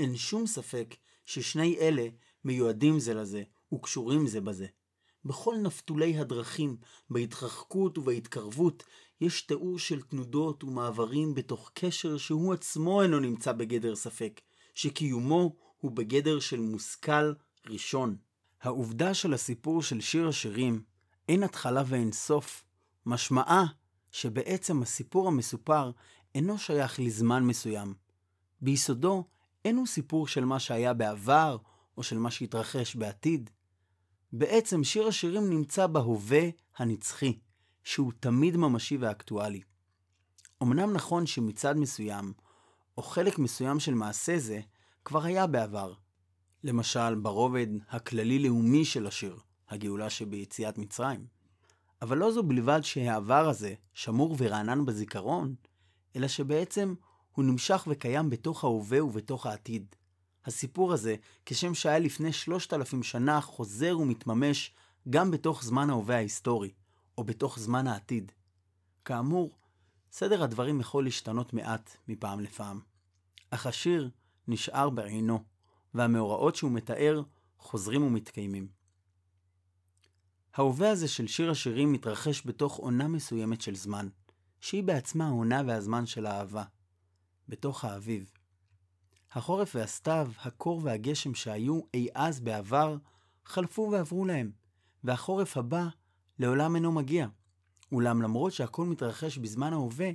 אין 0.01 0.17
שום 0.17 0.47
ספק 0.47 0.97
ששני 1.25 1.79
אלה 1.79 2.09
מיועדים 2.45 2.99
זה 2.99 3.15
לזה 3.15 3.43
וקשורים 3.75 4.27
זה 4.27 4.41
בזה. 4.41 4.67
בכל 5.25 5.57
נפתולי 5.63 6.19
הדרכים, 6.19 6.77
בהתרחקות 7.11 7.99
ובהתקרבות, 7.99 8.85
יש 9.21 9.43
תיאור 9.43 9.79
של 9.79 10.03
תנודות 10.03 10.65
ומעברים 10.65 11.35
בתוך 11.35 11.71
קשר 11.75 12.17
שהוא 12.17 12.55
עצמו 12.55 13.03
אינו 13.03 13.21
נמצא 13.21 13.53
בגדר 13.53 13.97
ספק, 13.97 14.41
שקיומו 14.75 15.57
הוא 15.77 15.91
בגדר 15.91 16.41
של 16.41 16.61
מושכל 16.61 17.33
ראשון. 17.67 18.17
העובדה 18.63 19.15
של 19.15 19.35
הסיפור 19.35 19.83
של 19.83 20.01
שיר 20.01 20.29
השירים, 20.29 20.83
אין 21.29 21.43
התחלה 21.43 21.83
ואין 21.87 22.13
סוף, 22.13 22.65
משמעה 23.07 23.65
שבעצם 24.11 24.83
הסיפור 24.83 25.29
המסופר 25.29 25.91
אינו 26.35 26.59
שייך 26.59 27.01
לזמן 27.01 27.45
מסוים. 27.45 27.95
ביסודו 28.61 29.25
אינו 29.65 29.87
סיפור 29.87 30.29
של 30.29 30.45
מה 30.45 30.61
שהיה 30.61 30.95
בעבר 30.95 31.57
או 31.97 32.03
של 32.03 32.19
מה 32.19 32.31
שהתרחש 32.31 32.97
בעתיד. 32.97 33.51
בעצם 34.33 34.85
שיר 34.85 35.07
השירים 35.07 35.51
נמצא 35.51 35.87
בהווה 35.87 36.43
הנצחי, 36.77 37.39
שהוא 37.85 38.13
תמיד 38.21 38.57
ממשי 38.57 38.97
ואקטואלי. 38.97 39.63
אמנם 40.63 40.93
נכון 40.93 41.27
שמצד 41.27 41.77
מסוים, 41.77 42.33
או 42.99 43.03
חלק 43.03 43.39
מסוים 43.39 43.81
של 43.81 43.95
מעשה 43.95 44.39
זה, 44.39 44.61
כבר 45.05 45.25
היה 45.25 45.47
בעבר. 45.47 45.93
למשל 46.65 47.15
ברובד 47.15 47.67
הכללי-לאומי 47.89 48.85
של 48.85 49.07
השיר, 49.07 49.39
הגאולה 49.69 50.11
שביציאת 50.11 50.79
מצרים. 50.79 51.36
אבל 52.03 52.19
לא 52.19 52.33
זו 52.33 52.43
בלבד 52.43 52.81
שהעבר 52.83 53.49
הזה 53.49 53.75
שמור 53.95 54.37
ורענן 54.39 54.87
בזיכרון, 54.87 55.55
אלא 56.17 56.29
שבעצם 56.29 56.95
הוא 57.33 57.45
נמשך 57.45 57.85
וקיים 57.91 58.31
בתוך 58.31 58.65
ההווה 58.65 59.05
ובתוך 59.05 59.47
העתיד. 59.47 59.95
הסיפור 60.45 60.93
הזה, 60.93 61.17
כשם 61.47 61.75
שהיה 61.75 61.99
לפני 61.99 62.33
שלושת 62.33 62.73
אלפים 62.73 63.03
שנה, 63.03 63.41
חוזר 63.41 63.99
ומתממש 63.99 64.75
גם 65.11 65.31
בתוך 65.31 65.65
זמן 65.65 65.91
ההווה 65.91 66.17
ההיסטורי, 66.17 66.73
או 67.19 67.25
בתוך 67.25 67.59
זמן 67.59 67.87
העתיד. 67.87 68.33
כאמור, 69.05 69.59
סדר 70.13 70.43
הדברים 70.43 70.81
יכול 70.81 71.05
להשתנות 71.05 71.53
מעט 71.53 71.97
מפעם 72.09 72.41
לפעם. 72.41 72.81
אך 73.51 73.67
השיר 73.67 74.11
נשאר 74.49 74.91
בעינו, 74.91 75.45
והמאורעות 75.95 76.57
שהוא 76.57 76.73
מתאר 76.73 77.23
חוזרים 77.59 78.03
ומתקיימים. 78.03 78.76
ההווה 80.57 80.91
הזה 80.91 81.09
של 81.09 81.27
שיר 81.27 81.51
השירים 81.51 81.93
מתרחש 81.93 82.47
בתוך 82.47 82.77
עונה 82.77 83.09
מסוימת 83.09 83.61
של 83.61 83.75
זמן, 83.75 84.09
שהיא 84.61 84.83
בעצמה 84.83 85.27
העונה 85.27 85.63
והזמן 85.67 86.07
של 86.07 86.27
האהבה. 86.27 86.65
בתוך 87.49 87.85
האביב. 87.85 88.31
החורף 89.33 89.75
והסתיו, 89.75 90.31
הקור 90.43 90.81
והגשם 90.85 91.35
שהיו 91.35 91.81
אי 91.95 92.09
אז 92.15 92.41
בעבר, 92.41 92.97
חלפו 93.45 93.89
ועברו 93.93 94.25
להם, 94.25 94.51
והחורף 95.05 95.57
הבא 95.57 95.87
לעולם 96.39 96.77
אינו 96.77 96.93
מגיע. 96.93 97.27
אולם 97.93 98.23
למרות 98.23 98.53
שהכל 98.53 98.87
מתרחש 98.87 99.39
בזמן 99.39 99.73
ההווה, 99.73 100.11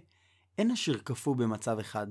אין 0.58 0.72
השיר 0.72 1.02
קפוא 1.04 1.36
במצב 1.36 1.80
אחד. 1.80 2.08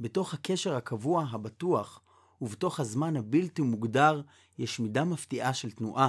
בתוך 0.00 0.34
הקשר 0.34 0.76
הקבוע, 0.76 1.26
הבטוח, 1.30 2.00
ובתוך 2.40 2.80
הזמן 2.80 3.16
הבלתי 3.16 3.62
מוגדר, 3.62 4.22
יש 4.58 4.80
מידה 4.80 5.04
מפתיעה 5.04 5.54
של 5.54 5.70
תנועה. 5.70 6.08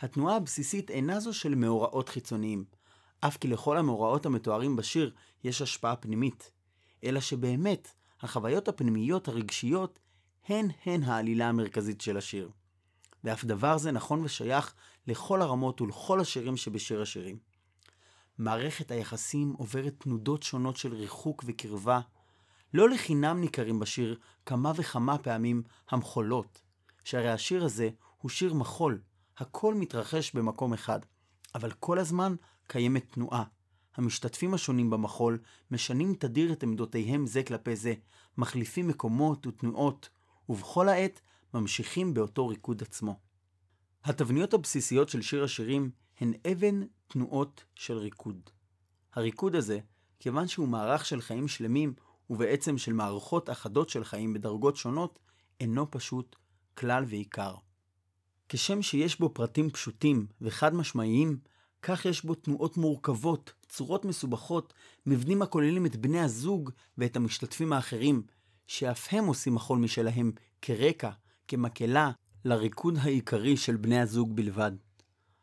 התנועה 0.00 0.36
הבסיסית 0.36 0.90
אינה 0.90 1.20
זו 1.20 1.34
של 1.34 1.54
מאורעות 1.54 2.08
חיצוניים, 2.08 2.64
אף 3.20 3.36
כי 3.36 3.48
לכל 3.48 3.76
המאורעות 3.76 4.26
המתוארים 4.26 4.76
בשיר 4.76 5.14
יש 5.44 5.62
השפעה 5.62 5.96
פנימית, 5.96 6.50
אלא 7.04 7.20
שבאמת, 7.20 7.92
החוויות 8.20 8.68
הפנימיות 8.68 9.28
הרגשיות 9.28 9.98
הן 10.48 10.68
הן 10.86 11.02
העלילה 11.02 11.48
המרכזית 11.48 12.00
של 12.00 12.16
השיר. 12.16 12.50
ואף 13.24 13.44
דבר 13.44 13.78
זה 13.78 13.92
נכון 13.92 14.24
ושייך 14.24 14.74
לכל 15.06 15.42
הרמות 15.42 15.80
ולכל 15.80 16.20
השירים 16.20 16.56
שבשיר 16.56 17.02
השירים. 17.02 17.38
מערכת 18.38 18.90
היחסים 18.90 19.54
עוברת 19.58 19.94
תנודות 19.98 20.42
שונות 20.42 20.76
של 20.76 20.94
ריחוק 20.94 21.44
וקרבה. 21.46 22.00
לא 22.74 22.90
לחינם 22.90 23.40
ניכרים 23.40 23.80
בשיר 23.80 24.18
כמה 24.46 24.72
וכמה 24.76 25.18
פעמים 25.18 25.62
המחולות, 25.90 26.60
שהרי 27.04 27.30
השיר 27.30 27.64
הזה 27.64 27.90
הוא 28.18 28.30
שיר 28.30 28.54
מחול, 28.54 29.00
הכל 29.38 29.74
מתרחש 29.74 30.32
במקום 30.34 30.72
אחד, 30.72 31.00
אבל 31.54 31.70
כל 31.70 31.98
הזמן 31.98 32.34
קיימת 32.66 33.12
תנועה. 33.12 33.44
המשתתפים 33.96 34.54
השונים 34.54 34.90
במחול 34.90 35.38
משנים 35.70 36.14
תדיר 36.14 36.52
את 36.52 36.62
עמדותיהם 36.62 37.26
זה 37.26 37.42
כלפי 37.42 37.76
זה, 37.76 37.94
מחליפים 38.38 38.88
מקומות 38.88 39.46
ותנועות, 39.46 40.08
ובכל 40.48 40.88
העת 40.88 41.20
ממשיכים 41.54 42.14
באותו 42.14 42.48
ריקוד 42.48 42.82
עצמו. 42.82 43.18
התבניות 44.04 44.54
הבסיסיות 44.54 45.08
של 45.08 45.22
שיר 45.22 45.44
השירים 45.44 45.90
הן 46.20 46.32
אבן 46.52 46.82
תנועות 47.08 47.64
של 47.74 47.98
ריקוד. 47.98 48.50
הריקוד 49.14 49.54
הזה, 49.54 49.78
כיוון 50.20 50.48
שהוא 50.48 50.68
מערך 50.68 51.06
של 51.06 51.20
חיים 51.20 51.48
שלמים, 51.48 51.94
ובעצם 52.30 52.78
של 52.78 52.92
מערכות 52.92 53.50
אחדות 53.50 53.88
של 53.88 54.04
חיים 54.04 54.32
בדרגות 54.32 54.76
שונות, 54.76 55.18
אינו 55.60 55.90
פשוט 55.90 56.36
כלל 56.74 57.04
ועיקר. 57.08 57.54
כשם 58.48 58.82
שיש 58.82 59.18
בו 59.20 59.28
פרטים 59.34 59.70
פשוטים 59.70 60.26
וחד 60.40 60.74
משמעיים, 60.74 61.38
כך 61.82 62.04
יש 62.04 62.24
בו 62.24 62.34
תנועות 62.34 62.76
מורכבות, 62.76 63.52
צורות 63.68 64.04
מסובכות, 64.04 64.74
מבנים 65.06 65.42
הכוללים 65.42 65.86
את 65.86 65.96
בני 65.96 66.20
הזוג 66.20 66.70
ואת 66.98 67.16
המשתתפים 67.16 67.72
האחרים, 67.72 68.22
שאף 68.66 69.08
הם 69.10 69.26
עושים 69.26 69.54
מחול 69.54 69.78
משלהם 69.78 70.32
כרקע, 70.62 71.10
כמקהלה, 71.48 72.10
לריקוד 72.44 72.98
העיקרי 73.00 73.56
של 73.56 73.76
בני 73.76 74.00
הזוג 74.00 74.36
בלבד. 74.36 74.72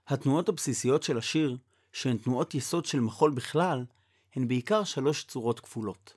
התנועות 0.08 0.50
הבסיסיות 0.50 1.04
של 1.04 1.18
השיר, 1.18 1.58
שהן 1.94 2.18
תנועות 2.18 2.56
יסוד 2.56 2.86
של 2.86 3.00
מחול 3.00 3.32
בכלל, 3.32 3.86
הן 4.36 4.48
בעיקר 4.48 4.84
שלוש 4.84 5.24
צורות 5.24 5.60
כפולות. 5.60 6.14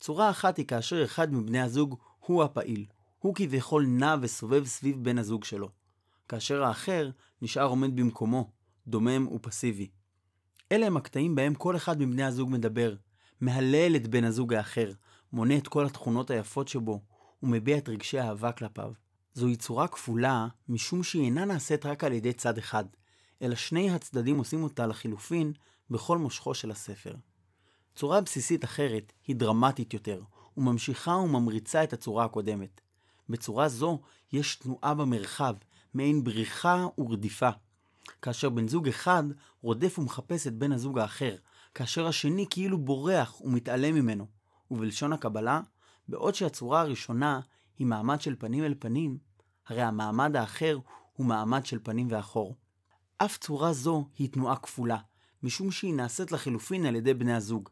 צורה 0.00 0.30
אחת 0.30 0.56
היא 0.56 0.66
כאשר 0.66 1.04
אחד 1.04 1.32
מבני 1.32 1.60
הזוג 1.60 1.96
הוא 2.18 2.44
הפעיל, 2.44 2.86
הוא 3.18 3.34
כביכול 3.34 3.86
נע 3.86 4.16
וסובב 4.20 4.66
סביב 4.66 5.04
בן 5.04 5.18
הזוג 5.18 5.44
שלו, 5.44 5.70
כאשר 6.28 6.62
האחר 6.62 7.10
נשאר 7.42 7.64
עומד 7.64 7.96
במקומו, 7.96 8.50
דומם 8.86 9.28
ופסיבי. 9.28 9.88
אלה 10.72 10.86
הם 10.86 10.96
הקטעים 10.96 11.34
בהם 11.34 11.54
כל 11.54 11.76
אחד 11.76 12.00
מבני 12.00 12.24
הזוג 12.24 12.50
מדבר, 12.50 12.94
מהלל 13.40 13.96
את 13.96 14.06
בן 14.06 14.24
הזוג 14.24 14.54
האחר, 14.54 14.92
מונה 15.32 15.56
את 15.56 15.68
כל 15.68 15.86
התכונות 15.86 16.30
היפות 16.30 16.68
שבו, 16.68 17.00
ומביע 17.42 17.78
את 17.78 17.88
רגשי 17.88 18.18
האהבה 18.18 18.52
כלפיו. 18.52 18.92
זוהי 19.34 19.56
צורה 19.56 19.88
כפולה, 19.88 20.48
משום 20.68 21.02
שהיא 21.02 21.24
אינה 21.24 21.44
נעשית 21.44 21.86
רק 21.86 22.04
על 22.04 22.12
ידי 22.12 22.32
צד 22.32 22.58
אחד, 22.58 22.84
אלא 23.42 23.54
שני 23.54 23.90
הצדדים 23.90 24.38
עושים 24.38 24.62
אותה 24.62 24.86
לחילופין 24.86 25.52
בכל 25.90 26.18
מושכו 26.18 26.54
של 26.54 26.70
הספר. 26.70 27.14
צורה 27.94 28.20
בסיסית 28.20 28.64
אחרת 28.64 29.12
היא 29.26 29.36
דרמטית 29.36 29.94
יותר, 29.94 30.22
וממשיכה 30.56 31.10
וממריצה 31.10 31.84
את 31.84 31.92
הצורה 31.92 32.24
הקודמת. 32.24 32.80
בצורה 33.28 33.68
זו 33.68 34.00
יש 34.32 34.56
תנועה 34.56 34.94
במרחב, 34.94 35.54
מעין 35.98 36.24
בריחה 36.24 36.86
ורדיפה. 36.98 37.50
כאשר 38.22 38.48
בן 38.48 38.68
זוג 38.68 38.88
אחד 38.88 39.24
רודף 39.62 39.98
ומחפש 39.98 40.46
את 40.46 40.54
בן 40.54 40.72
הזוג 40.72 40.98
האחר, 40.98 41.36
כאשר 41.74 42.06
השני 42.06 42.46
כאילו 42.50 42.78
בורח 42.78 43.40
ומתעלם 43.40 43.94
ממנו. 43.94 44.26
ובלשון 44.70 45.12
הקבלה, 45.12 45.60
בעוד 46.08 46.34
שהצורה 46.34 46.80
הראשונה 46.80 47.40
היא 47.78 47.86
מעמד 47.86 48.20
של 48.20 48.36
פנים 48.38 48.64
אל 48.64 48.74
פנים, 48.78 49.18
הרי 49.66 49.82
המעמד 49.82 50.36
האחר 50.36 50.78
הוא 51.12 51.26
מעמד 51.26 51.66
של 51.66 51.78
פנים 51.82 52.08
ואחור. 52.10 52.56
אף 53.16 53.38
צורה 53.38 53.72
זו 53.72 54.08
היא 54.18 54.28
תנועה 54.28 54.56
כפולה, 54.56 54.98
משום 55.42 55.70
שהיא 55.70 55.94
נעשית 55.94 56.32
לחילופין 56.32 56.86
על 56.86 56.96
ידי 56.96 57.14
בני 57.14 57.34
הזוג, 57.34 57.68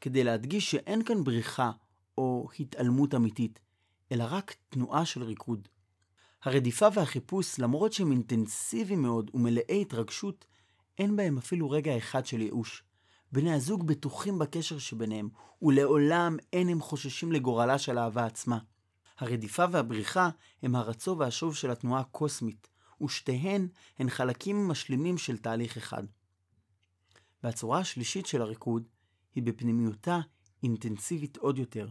כדי 0.00 0.24
להדגיש 0.24 0.70
שאין 0.70 1.04
כאן 1.04 1.24
בריחה 1.24 1.70
או 2.18 2.48
התעלמות 2.60 3.14
אמיתית, 3.14 3.60
אלא 4.12 4.24
רק 4.30 4.54
תנועה 4.68 5.04
של 5.04 5.22
ריקוד. 5.22 5.68
הרדיפה 6.46 6.86
והחיפוש, 6.94 7.58
למרות 7.58 7.92
שהם 7.92 8.12
אינטנסיביים 8.12 9.02
מאוד 9.02 9.30
ומלאי 9.34 9.82
התרגשות, 9.82 10.44
אין 10.98 11.16
בהם 11.16 11.38
אפילו 11.38 11.70
רגע 11.70 11.96
אחד 11.96 12.26
של 12.26 12.40
ייאוש. 12.40 12.82
בני 13.32 13.52
הזוג 13.52 13.86
בטוחים 13.86 14.38
בקשר 14.38 14.78
שביניהם, 14.78 15.28
ולעולם 15.62 16.36
אין 16.52 16.68
הם 16.68 16.80
חוששים 16.80 17.32
לגורלה 17.32 17.78
של 17.78 17.98
האהבה 17.98 18.26
עצמה. 18.26 18.58
הרדיפה 19.18 19.64
והבריחה 19.70 20.30
הם 20.62 20.76
הרצו 20.76 21.18
והשוב 21.18 21.54
של 21.54 21.70
התנועה 21.70 22.00
הקוסמית, 22.00 22.68
ושתיהן 23.00 23.68
הן 23.98 24.10
חלקים 24.10 24.68
משלימים 24.68 25.18
של 25.18 25.38
תהליך 25.38 25.76
אחד. 25.76 26.02
והצורה 27.42 27.78
השלישית 27.78 28.26
של 28.26 28.42
הריקוד 28.42 28.88
היא 29.34 29.42
בפנימיותה 29.42 30.20
אינטנסיבית 30.62 31.36
עוד 31.36 31.58
יותר, 31.58 31.88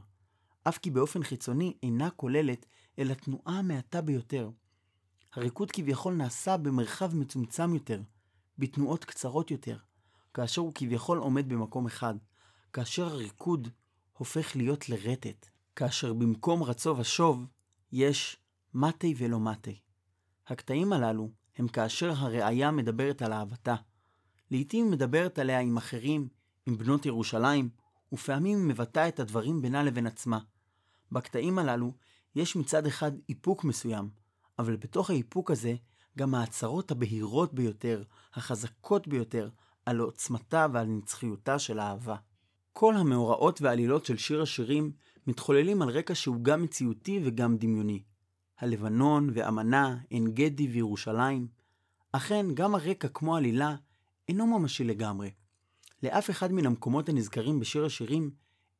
אף 0.64 0.78
כי 0.78 0.92
באופן 0.92 1.24
חיצוני 1.24 1.74
אינה 1.84 2.10
כוללת 2.10 2.66
אלא 3.00 3.14
תנועה 3.14 3.62
מעטה 3.62 4.02
ביותר. 4.02 4.50
הריקוד 5.34 5.72
כביכול 5.72 6.14
נעשה 6.14 6.58
במרחב 6.58 7.16
מצומצם 7.16 7.74
יותר, 7.74 8.02
בתנועות 8.58 9.06
קצרות 9.06 9.52
יותר, 9.52 9.78
כאשר 10.34 10.62
הוא 10.62 10.72
כביכול 10.75 11.18
עומד 11.18 11.50
במקום 11.50 11.86
אחד, 11.86 12.16
כאשר 12.74 13.06
הריקוד 13.06 13.68
הופך 14.18 14.56
להיות 14.56 14.90
לרטט, 14.90 15.48
כאשר 15.75 16.14
במקום 16.14 16.64
רצו 16.64 16.98
ושוב 16.98 17.46
יש 17.92 18.38
מתי 18.74 19.16
ולא 19.18 19.40
מתי. 19.40 19.80
הקטעים 20.48 20.94
הללו 20.94 21.32
הם 21.58 21.68
כאשר 21.68 22.12
הראייה 22.12 22.72
מדברת 22.72 23.22
על 23.22 23.34
אהבתה. 23.34 23.75
לעתים 24.52 24.92
מדברת 24.92 25.40
עליה 25.40 25.60
עם 25.60 25.78
אחרים, 25.78 26.28
עם 26.66 26.78
בנות 26.78 27.06
ירושלים, 27.06 27.70
ופעמים 28.14 28.68
מבטאה 28.68 29.08
את 29.08 29.20
הדברים 29.20 29.62
בינה 29.62 29.84
לבין 29.84 30.08
עצמה. 30.08 30.40
בקטעים 31.12 31.60
הללו 31.60 31.94
יש 32.36 32.56
מצד 32.56 32.86
אחד 32.86 33.12
איפוק 33.30 33.63
מסוים, 33.63 34.10
אבל 34.60 34.75
בתוך 34.75 35.10
האיפוק 35.10 35.51
הזה 35.51 35.75
גם 36.18 36.36
ההצהרות 36.36 36.92
הבהירות 36.92 37.54
ביותר, 37.54 38.04
החזקות 38.34 39.08
ביותר, 39.08 39.50
על 39.86 40.00
עוצמתה 40.00 40.68
ועל 40.74 40.86
נצחיותה 40.86 41.60
של 41.60 41.80
האהבה. 41.80 42.15
כל 42.74 42.96
המאורעות 42.98 43.62
והעלילות 43.62 44.06
של 44.06 44.18
שיר 44.18 44.42
השירים 44.42 44.92
מתחוללים 45.27 45.82
על 45.82 45.89
רקע 45.89 46.15
שהוא 46.15 46.38
גם 46.42 46.63
מציאותי 46.63 47.22
וגם 47.25 47.58
דמיוני. 47.58 48.04
הלבנון 48.60 49.30
ואמנה, 49.34 49.98
עין 50.10 50.32
גדי 50.34 50.68
וירושלים. 50.68 51.48
אכן, 52.12 52.46
גם 52.54 52.75
הרקע 52.75 53.08
כמו 53.08 53.36
עלילה 53.36 53.75
אינו 54.27 54.48
ממשי 54.48 54.84
לגמרי. 54.84 55.32
לאף 56.04 56.30
אחד 56.30 56.51
מן 56.51 56.65
המקומות 56.65 57.10
הנזכרים 57.10 57.60
בשיר 57.60 57.86
השירים 57.86 58.32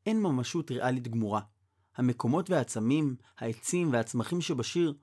אין 0.06 0.22
ממשות 0.22 0.72
ריאלית 0.72 1.08
גמורה. 1.08 1.42
המקומות 1.98 2.50
והעצמים, 2.50 3.16
העצים 3.38 3.94
והצמחים 3.94 4.42
שבשיר 4.42 4.94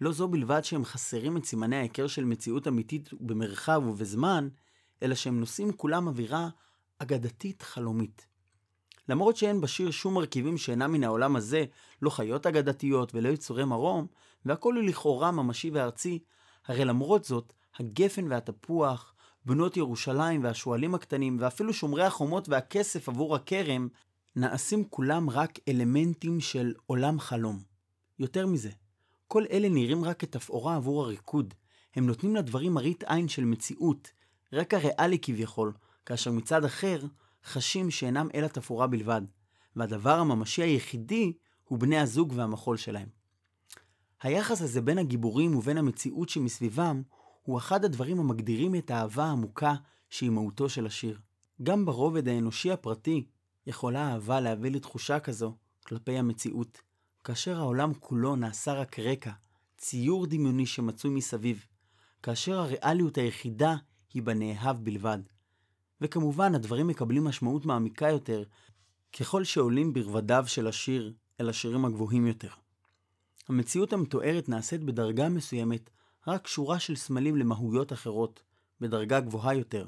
לא 0.00 0.12
זו 0.12 0.28
בלבד 0.28 0.64
שהם 0.64 0.84
חסרים 0.84 1.36
את 1.36 1.44
סימני 1.44 1.76
ההיכר 1.76 2.06
של 2.06 2.24
מציאות 2.24 2.68
אמיתית 2.68 3.10
במרחב 3.12 3.82
ובזמן, 3.86 4.48
אלא 5.02 5.14
שהם 5.14 5.40
נושאים 5.40 5.72
כולם 5.72 6.06
אווירה 6.06 6.48
אגדתית 6.98 7.62
חלומית. 7.62 8.26
למרות 9.08 9.36
שאין 9.36 9.60
בשיר 9.60 9.90
שום 9.90 10.14
מרכיבים 10.14 10.58
שאינם 10.58 10.92
מן 10.92 11.04
העולם 11.04 11.36
הזה, 11.36 11.64
לא 12.02 12.10
חיות 12.10 12.46
אגדתיות 12.46 13.14
ולא 13.14 13.28
יצורי 13.28 13.64
מרום, 13.64 14.06
והכל 14.44 14.76
הוא 14.76 14.84
לכאורה 14.84 15.30
ממשי 15.30 15.70
וארצי, 15.70 16.18
הרי 16.66 16.84
למרות 16.84 17.24
זאת, 17.24 17.52
הגפן 17.78 18.32
והתפוח, 18.32 19.14
בנות 19.44 19.76
ירושלים 19.76 20.44
והשועלים 20.44 20.94
הקטנים, 20.94 21.36
ואפילו 21.40 21.72
שומרי 21.72 22.04
החומות 22.04 22.48
והכסף 22.48 23.08
עבור 23.08 23.36
הכרם, 23.36 23.88
נעשים 24.36 24.84
כולם 24.90 25.30
רק 25.30 25.58
אלמנטים 25.68 26.40
של 26.40 26.74
עולם 26.86 27.20
חלום. 27.20 27.62
יותר 28.18 28.46
מזה, 28.46 28.70
כל 29.28 29.44
אלה 29.50 29.68
נראים 29.68 30.04
רק 30.04 30.20
כתפאורה 30.20 30.76
עבור 30.76 31.04
הריקוד. 31.04 31.54
הם 31.94 32.06
נותנים 32.06 32.36
לדברים 32.36 32.74
מראית 32.74 33.04
עין 33.06 33.28
של 33.28 33.44
מציאות, 33.44 34.10
רקע 34.52 34.78
ריאלי 34.78 35.18
כביכול, 35.22 35.72
כאשר 36.06 36.32
מצד 36.32 36.64
אחר, 36.64 37.00
חשים 37.44 37.90
שאינם 37.90 38.28
אלא 38.34 38.46
תפאורה 38.46 38.86
בלבד, 38.86 39.22
והדבר 39.76 40.18
הממשי 40.18 40.62
היחידי 40.62 41.32
הוא 41.64 41.78
בני 41.78 41.98
הזוג 41.98 42.32
והמחול 42.36 42.76
שלהם. 42.76 43.08
היחס 44.22 44.62
הזה 44.62 44.80
בין 44.80 44.98
הגיבורים 44.98 45.56
ובין 45.56 45.78
המציאות 45.78 46.28
שמסביבם, 46.28 47.02
הוא 47.42 47.58
אחד 47.58 47.84
הדברים 47.84 48.20
המגדירים 48.20 48.74
את 48.74 48.90
האהבה 48.90 49.24
העמוקה 49.24 49.74
שהיא 50.10 50.30
מהותו 50.30 50.68
של 50.68 50.86
השיר. 50.86 51.18
גם 51.62 51.84
ברובד 51.84 52.28
האנושי 52.28 52.70
הפרטי, 52.70 53.26
יכולה 53.66 54.12
אהבה 54.12 54.40
להביא 54.40 54.70
לתחושה 54.70 55.20
כזו 55.20 55.56
כלפי 55.86 56.18
המציאות, 56.18 56.80
כאשר 57.24 57.56
העולם 57.56 57.94
כולו 57.94 58.36
נעשה 58.36 58.72
רק 58.72 58.98
רקע, 58.98 59.30
ציור 59.76 60.26
דמיוני 60.26 60.66
שמצוי 60.66 61.10
מסביב, 61.10 61.64
כאשר 62.22 62.58
הריאליות 62.58 63.18
היחידה 63.18 63.76
היא 64.14 64.22
בנאהב 64.22 64.84
בלבד. 64.84 65.18
וכמובן, 66.00 66.54
הדברים 66.54 66.86
מקבלים 66.86 67.24
משמעות 67.24 67.66
מעמיקה 67.66 68.08
יותר 68.08 68.44
ככל 69.18 69.44
שעולים 69.44 69.92
ברבדיו 69.92 70.44
של 70.46 70.66
השיר 70.66 71.14
אל 71.40 71.48
השירים 71.48 71.84
הגבוהים 71.84 72.26
יותר. 72.26 72.50
המציאות 73.48 73.92
המתוארת 73.92 74.48
נעשית 74.48 74.84
בדרגה 74.84 75.28
מסוימת 75.28 75.90
רק 76.26 76.46
שורה 76.46 76.78
של 76.78 76.96
סמלים 76.96 77.36
למהויות 77.36 77.92
אחרות, 77.92 78.42
בדרגה 78.80 79.20
גבוהה 79.20 79.54
יותר. 79.54 79.86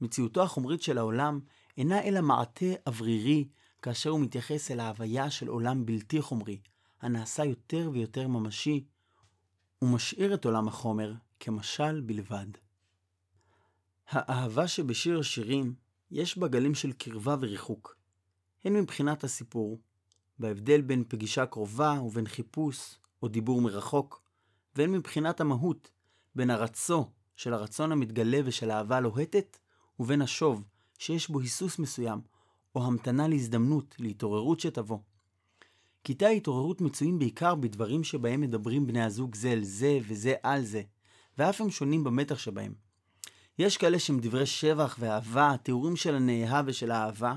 מציאותו 0.00 0.42
החומרית 0.42 0.82
של 0.82 0.98
העולם 0.98 1.40
אינה 1.76 2.02
אלא 2.02 2.20
מעטה 2.20 2.66
אוורירי 2.86 3.48
כאשר 3.82 4.10
הוא 4.10 4.20
מתייחס 4.20 4.70
אל 4.70 4.80
ההוויה 4.80 5.30
של 5.30 5.48
עולם 5.48 5.86
בלתי 5.86 6.22
חומרי, 6.22 6.60
הנעשה 7.00 7.44
יותר 7.44 7.90
ויותר 7.92 8.28
ממשי, 8.28 8.84
ומשאיר 9.82 10.34
את 10.34 10.44
עולם 10.44 10.68
החומר 10.68 11.12
כמשל 11.40 12.00
בלבד. 12.00 12.46
האהבה 14.08 14.68
שבשיר 14.68 15.18
השירים 15.18 15.74
יש 16.10 16.38
בה 16.38 16.48
גלים 16.48 16.74
של 16.74 16.92
קרבה 16.92 17.36
וריחוק, 17.40 17.96
הן 18.64 18.72
מבחינת 18.72 19.24
הסיפור, 19.24 19.80
בהבדל 20.38 20.80
בין 20.80 21.04
פגישה 21.08 21.46
קרובה 21.46 22.00
ובין 22.02 22.26
חיפוש 22.26 22.98
או 23.22 23.28
דיבור 23.28 23.60
מרחוק, 23.60 24.22
והן 24.76 24.90
מבחינת 24.90 25.40
המהות, 25.40 25.90
בין 26.34 26.50
הרצו 26.50 27.10
של 27.36 27.54
הרצון 27.54 27.92
המתגלה 27.92 28.40
ושל 28.44 28.70
האהבה 28.70 28.96
הלוהטת, 28.96 29.58
ובין 29.98 30.22
השוב, 30.22 30.64
שיש 31.02 31.28
בו 31.28 31.40
היסוס 31.40 31.78
מסוים, 31.78 32.20
או 32.74 32.86
המתנה 32.86 33.28
להזדמנות, 33.28 33.94
להתעוררות 33.98 34.60
שתבוא. 34.60 34.98
קטעי 36.02 36.28
ההתעוררות 36.28 36.80
מצויים 36.80 37.18
בעיקר 37.18 37.54
בדברים 37.54 38.04
שבהם 38.04 38.40
מדברים 38.40 38.86
בני 38.86 39.02
הזוג 39.02 39.34
זה 39.34 39.52
אל 39.52 39.64
זה 39.64 39.98
וזה 40.08 40.34
על 40.42 40.64
זה, 40.64 40.82
ואף 41.38 41.60
הם 41.60 41.70
שונים 41.70 42.04
במתח 42.04 42.38
שבהם. 42.38 42.74
יש 43.58 43.76
כאלה 43.76 43.98
שהם 43.98 44.20
דברי 44.20 44.46
שבח 44.46 44.96
ואהבה, 44.98 45.54
תיאורים 45.62 45.96
של 45.96 46.14
הנאהב 46.14 46.64
ושל 46.68 46.90
האהבה, 46.90 47.34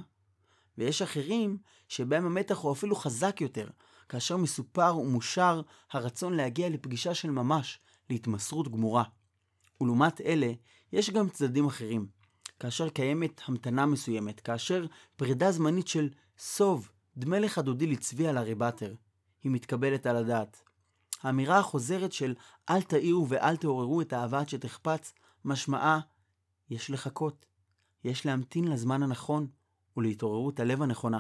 ויש 0.78 1.02
אחרים 1.02 1.58
שבהם 1.88 2.26
המתח 2.26 2.58
הוא 2.58 2.72
אפילו 2.72 2.96
חזק 2.96 3.42
יותר, 3.42 3.70
כאשר 4.10 4.38
מסופר 4.38 4.98
ומושר 4.98 5.62
הרצון 5.92 6.34
להגיע 6.34 6.70
לפגישה 6.70 7.14
של 7.14 7.32
ממש, 7.32 7.80
להתמסרות 8.10 8.72
גמורה. 8.72 9.04
ולעומת 9.82 10.22
אלה, 10.22 10.54
יש 10.94 11.10
גם 11.10 11.30
צדדים 11.30 11.66
אחרים, 11.66 12.08
כאשר 12.60 12.90
קיימת 12.90 13.42
המתנה 13.46 13.86
מסוימת, 13.86 14.40
כאשר 14.40 14.86
פרידה 15.16 15.52
זמנית 15.52 15.88
של 15.88 16.10
סוב, 16.38 16.90
דמה 17.18 17.40
לך 17.40 17.60
דודי 17.60 17.88
לצבי 17.88 18.28
על 18.28 18.38
הריבטר, 18.38 18.94
היא 19.44 19.52
מתקבלת 19.52 20.06
על 20.06 20.16
הדעת. 20.16 20.62
האמירה 21.24 21.60
החוזרת 21.60 22.14
של 22.14 22.36
אל 22.70 22.82
תאירו 22.82 23.30
ואל 23.30 23.56
תעוררו 23.56 24.02
את 24.02 24.14
האהבה 24.14 24.40
עד 24.40 24.50
שתחפץ, 24.50 25.14
משמעה 25.46 26.00
יש 26.70 26.90
לחכות, 26.90 27.46
יש 28.04 28.26
להמתין 28.26 28.68
לזמן 28.68 29.04
הנכון 29.04 29.48
ולהתעוררות 29.98 30.60
הלב 30.60 30.82
הנכונה. 30.82 31.20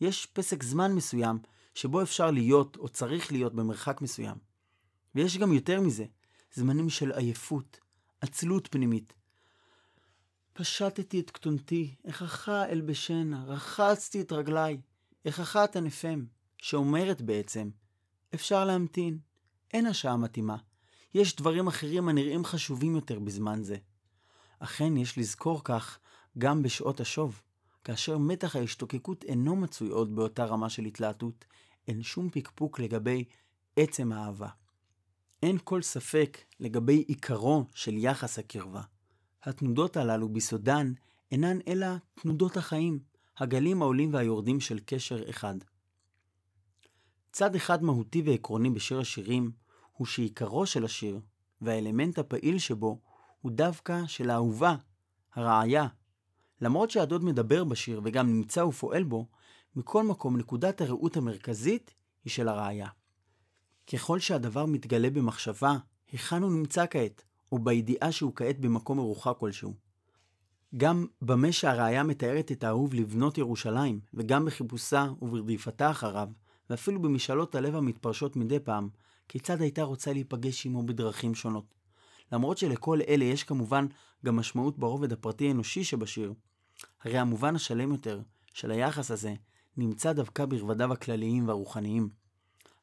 יש 0.00 0.26
פסק 0.26 0.62
זמן 0.62 0.92
מסוים 0.92 1.38
שבו 1.74 2.02
אפשר 2.02 2.30
להיות 2.30 2.76
או 2.76 2.88
צריך 2.88 3.32
להיות 3.32 3.54
במרחק 3.54 4.00
מסוים. 4.00 4.36
ויש 5.14 5.38
גם 5.38 5.52
יותר 5.52 5.80
מזה, 5.80 6.04
זמנים 6.52 6.90
של 6.90 7.12
עייפות, 7.12 7.80
עצלות 8.20 8.68
פנימית, 8.70 9.12
פשטתי 10.56 11.20
את 11.20 11.30
כתונתי, 11.30 11.94
איככה 12.04 12.66
אלבשנה, 12.68 13.44
רחצתי 13.44 14.20
את 14.20 14.32
רגליי, 14.32 14.80
איככה 15.24 15.66
תנפם, 15.66 16.24
שאומרת 16.58 17.22
בעצם, 17.22 17.70
אפשר 18.34 18.64
להמתין, 18.64 19.18
אין 19.72 19.86
השעה 19.86 20.16
מתאימה, 20.16 20.56
יש 21.14 21.36
דברים 21.36 21.66
אחרים 21.66 22.08
הנראים 22.08 22.44
חשובים 22.44 22.94
יותר 22.94 23.18
בזמן 23.18 23.62
זה. 23.62 23.76
אכן 24.58 24.96
יש 24.96 25.18
לזכור 25.18 25.64
כך 25.64 25.98
גם 26.38 26.62
בשעות 26.62 27.00
השוב, 27.00 27.42
כאשר 27.84 28.18
מתח 28.18 28.56
ההשתוקקות 28.56 29.24
אינו 29.24 29.56
מצוי 29.56 29.88
עוד 29.88 30.16
באותה 30.16 30.44
רמה 30.44 30.70
של 30.70 30.84
התלהטות, 30.84 31.44
אין 31.88 32.02
שום 32.02 32.30
פקפוק 32.30 32.80
לגבי 32.80 33.24
עצם 33.76 34.12
האהבה. 34.12 34.48
אין 35.42 35.58
כל 35.64 35.82
ספק 35.82 36.38
לגבי 36.60 37.04
עיקרו 37.08 37.64
של 37.74 37.94
יחס 37.96 38.38
הקרבה. 38.38 38.82
התנודות 39.44 39.96
הללו 39.96 40.28
ביסודן 40.28 40.92
אינן 41.30 41.58
אלא 41.68 41.86
תנודות 42.14 42.56
החיים, 42.56 42.98
הגלים 43.38 43.82
העולים 43.82 44.14
והיורדים 44.14 44.60
של 44.60 44.80
קשר 44.86 45.30
אחד. 45.30 45.54
צד 47.32 47.54
אחד 47.54 47.82
מהותי 47.82 48.22
ועקרוני 48.26 48.70
בשיר 48.70 49.00
השירים 49.00 49.50
הוא 49.92 50.06
שעיקרו 50.06 50.66
של 50.66 50.84
השיר, 50.84 51.20
והאלמנט 51.60 52.18
הפעיל 52.18 52.58
שבו, 52.58 53.00
הוא 53.40 53.52
דווקא 53.52 54.06
של 54.06 54.30
האהובה, 54.30 54.76
הרעיה. 55.34 55.86
למרות 56.60 56.90
שהדוד 56.90 57.24
מדבר 57.24 57.64
בשיר 57.64 58.00
וגם 58.04 58.26
נמצא 58.26 58.60
ופועל 58.60 59.02
בו, 59.02 59.28
מכל 59.76 60.02
מקום 60.02 60.36
נקודת 60.36 60.80
הראות 60.80 61.16
המרכזית 61.16 61.94
היא 62.24 62.30
של 62.30 62.48
הרעיה. 62.48 62.88
ככל 63.92 64.18
שהדבר 64.18 64.66
מתגלה 64.66 65.10
במחשבה, 65.10 65.76
היכן 66.12 66.42
הוא 66.42 66.52
נמצא 66.52 66.84
כעת, 66.90 67.24
ובידיעה 67.54 68.12
שהוא 68.12 68.32
כעת 68.34 68.60
במקום 68.60 68.98
מרוחק 68.98 69.36
כלשהו. 69.38 69.74
גם 70.76 71.06
במה 71.22 71.52
שהראיה 71.52 72.02
מתארת 72.02 72.52
את 72.52 72.64
האהוב 72.64 72.94
לבנות 72.94 73.38
ירושלים, 73.38 74.00
וגם 74.14 74.44
בחיפושה 74.44 75.06
וברדיפתה 75.22 75.90
אחריו, 75.90 76.28
ואפילו 76.70 77.02
במשאלות 77.02 77.54
הלב 77.54 77.74
המתפרשות 77.74 78.36
מדי 78.36 78.60
פעם, 78.60 78.88
כיצד 79.28 79.60
הייתה 79.60 79.82
רוצה 79.82 80.12
להיפגש 80.12 80.66
עמו 80.66 80.82
בדרכים 80.82 81.34
שונות. 81.34 81.74
למרות 82.32 82.58
שלכל 82.58 82.98
אלה 83.08 83.24
יש 83.24 83.44
כמובן 83.44 83.86
גם 84.24 84.36
משמעות 84.36 84.78
ברובד 84.78 85.12
הפרטי 85.12 85.48
האנושי 85.48 85.84
שבשיר, 85.84 86.34
הרי 87.02 87.18
המובן 87.18 87.56
השלם 87.56 87.92
יותר 87.92 88.20
של 88.52 88.70
היחס 88.70 89.10
הזה 89.10 89.34
נמצא 89.76 90.12
דווקא 90.12 90.44
ברבדיו 90.46 90.92
הכלליים 90.92 91.48
והרוחניים. 91.48 92.08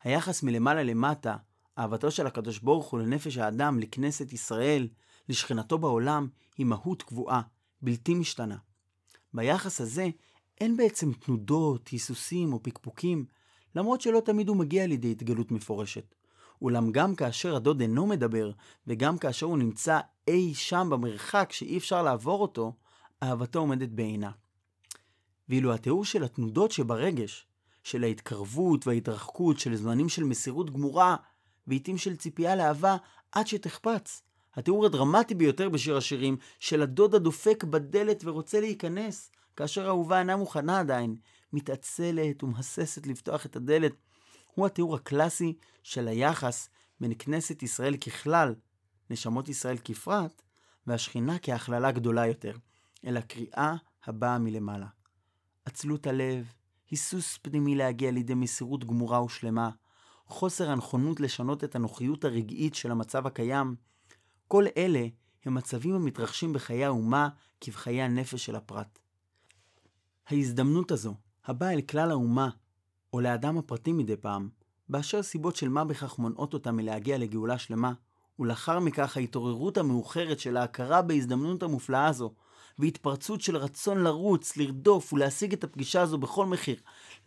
היחס 0.03 0.43
מלמעלה 0.43 0.83
למטה 0.83 1.35
אהבתו 1.81 2.11
של 2.11 2.27
הקדוש 2.27 2.59
ברוך 2.59 2.91
הוא 2.91 2.99
לנפש 2.99 3.37
האדם, 3.37 3.79
לכנסת 3.79 4.33
ישראל, 4.33 4.87
לשכנתו 5.29 5.77
בעולם, 5.77 6.27
היא 6.57 6.65
מהות 6.65 7.03
קבועה, 7.03 7.41
בלתי 7.81 8.13
משתנה. 8.13 8.57
ביחס 9.33 9.81
הזה 9.81 10.09
אין 10.61 10.77
בעצם 10.77 11.13
תנודות, 11.13 11.87
היסוסים 11.87 12.53
או 12.53 12.63
פקפוקים, 12.63 13.25
למרות 13.75 14.01
שלא 14.01 14.19
תמיד 14.25 14.47
הוא 14.47 14.57
מגיע 14.57 14.87
לידי 14.87 15.11
התגלות 15.11 15.51
מפורשת. 15.51 16.15
אולם 16.61 16.91
גם 16.91 17.15
כאשר 17.15 17.55
הדוד 17.55 17.81
אינו 17.81 18.05
מדבר, 18.05 18.51
וגם 18.87 19.17
כאשר 19.17 19.45
הוא 19.45 19.57
נמצא 19.57 19.99
אי 20.27 20.53
שם 20.53 20.87
במרחק 20.91 21.51
שאי 21.51 21.77
אפשר 21.77 22.03
לעבור 22.03 22.41
אותו, 22.41 22.73
אהבתו 23.23 23.59
עומדת 23.59 23.89
בעינה. 23.89 24.31
ואילו 25.49 25.73
התיאור 25.73 26.05
של 26.05 26.23
התנודות 26.23 26.71
שברגש, 26.71 27.47
של 27.83 28.03
ההתקרבות 28.03 28.87
וההתרחקות, 28.87 29.59
של 29.59 29.75
זמנים 29.75 30.09
של 30.09 30.23
מסירות 30.23 30.69
גמורה, 30.69 31.15
ועיתים 31.67 31.97
של 31.97 32.15
ציפייה 32.15 32.55
לאהבה 32.55 32.97
עד 33.31 33.47
שתחפץ. 33.47 34.21
התיאור 34.55 34.85
הדרמטי 34.85 35.35
ביותר 35.35 35.69
בשיר 35.69 35.97
השירים 35.97 36.37
של 36.59 36.81
הדוד 36.81 37.15
הדופק 37.15 37.63
בדלת 37.63 38.21
ורוצה 38.25 38.59
להיכנס, 38.59 39.31
כאשר 39.55 39.85
האהובה 39.85 40.19
אינה 40.19 40.35
מוכנה 40.35 40.79
עדיין, 40.79 41.15
מתעצלת 41.53 42.43
ומהססת 42.43 43.07
לפתוח 43.07 43.45
את 43.45 43.55
הדלת, 43.55 43.93
הוא 44.53 44.65
התיאור 44.65 44.95
הקלאסי 44.95 45.53
של 45.83 46.07
היחס 46.07 46.69
בין 46.99 47.13
כנסת 47.19 47.63
ישראל 47.63 47.97
ככלל, 47.97 48.55
נשמות 49.09 49.49
ישראל 49.49 49.77
כפרט, 49.83 50.41
והשכינה 50.87 51.39
כהכללה 51.39 51.91
גדולה 51.91 52.27
יותר, 52.27 52.53
אלא 53.05 53.21
קריאה 53.21 53.75
הבאה 54.05 54.37
מלמעלה. 54.37 54.87
עצלות 55.65 56.07
הלב, 56.07 56.53
היסוס 56.89 57.37
פנימי 57.41 57.75
להגיע 57.75 58.11
לידי 58.11 58.33
מסירות 58.33 58.85
גמורה 58.85 59.23
ושלמה, 59.23 59.69
חוסר 60.27 60.69
הנכונות 60.69 61.19
לשנות 61.19 61.63
את 61.63 61.75
הנוחיות 61.75 62.25
הרגעית 62.25 62.75
של 62.75 62.91
המצב 62.91 63.27
הקיים, 63.27 63.75
כל 64.47 64.65
אלה 64.77 65.07
הם 65.45 65.53
מצבים 65.53 65.95
המתרחשים 65.95 66.53
בחיי 66.53 66.85
האומה 66.85 67.29
כבחיי 67.61 68.01
הנפש 68.01 68.45
של 68.45 68.55
הפרט. 68.55 68.99
ההזדמנות 70.27 70.91
הזו, 70.91 71.15
הבאה 71.45 71.73
אל 71.73 71.81
כלל 71.81 72.11
האומה, 72.11 72.49
או 73.13 73.21
לאדם 73.21 73.57
הפרטי 73.57 73.91
מדי 73.91 74.17
פעם, 74.17 74.49
באשר 74.89 75.23
סיבות 75.23 75.55
של 75.55 75.69
מה 75.69 75.85
בכך 75.85 76.19
מונעות 76.19 76.53
אותה 76.53 76.71
מלהגיע 76.71 77.17
לגאולה 77.17 77.57
שלמה, 77.57 77.93
ולאחר 78.39 78.79
מכך 78.79 79.17
ההתעוררות 79.17 79.77
המאוחרת 79.77 80.39
של 80.39 80.57
ההכרה 80.57 81.01
בהזדמנות 81.01 81.63
המופלאה 81.63 82.07
הזו, 82.07 82.33
והתפרצות 82.79 83.41
של 83.41 83.57
רצון 83.57 83.97
לרוץ, 83.97 84.57
לרדוף 84.57 85.13
ולהשיג 85.13 85.53
את 85.53 85.63
הפגישה 85.63 86.01
הזו 86.01 86.17
בכל 86.17 86.45
מחיר, 86.45 86.75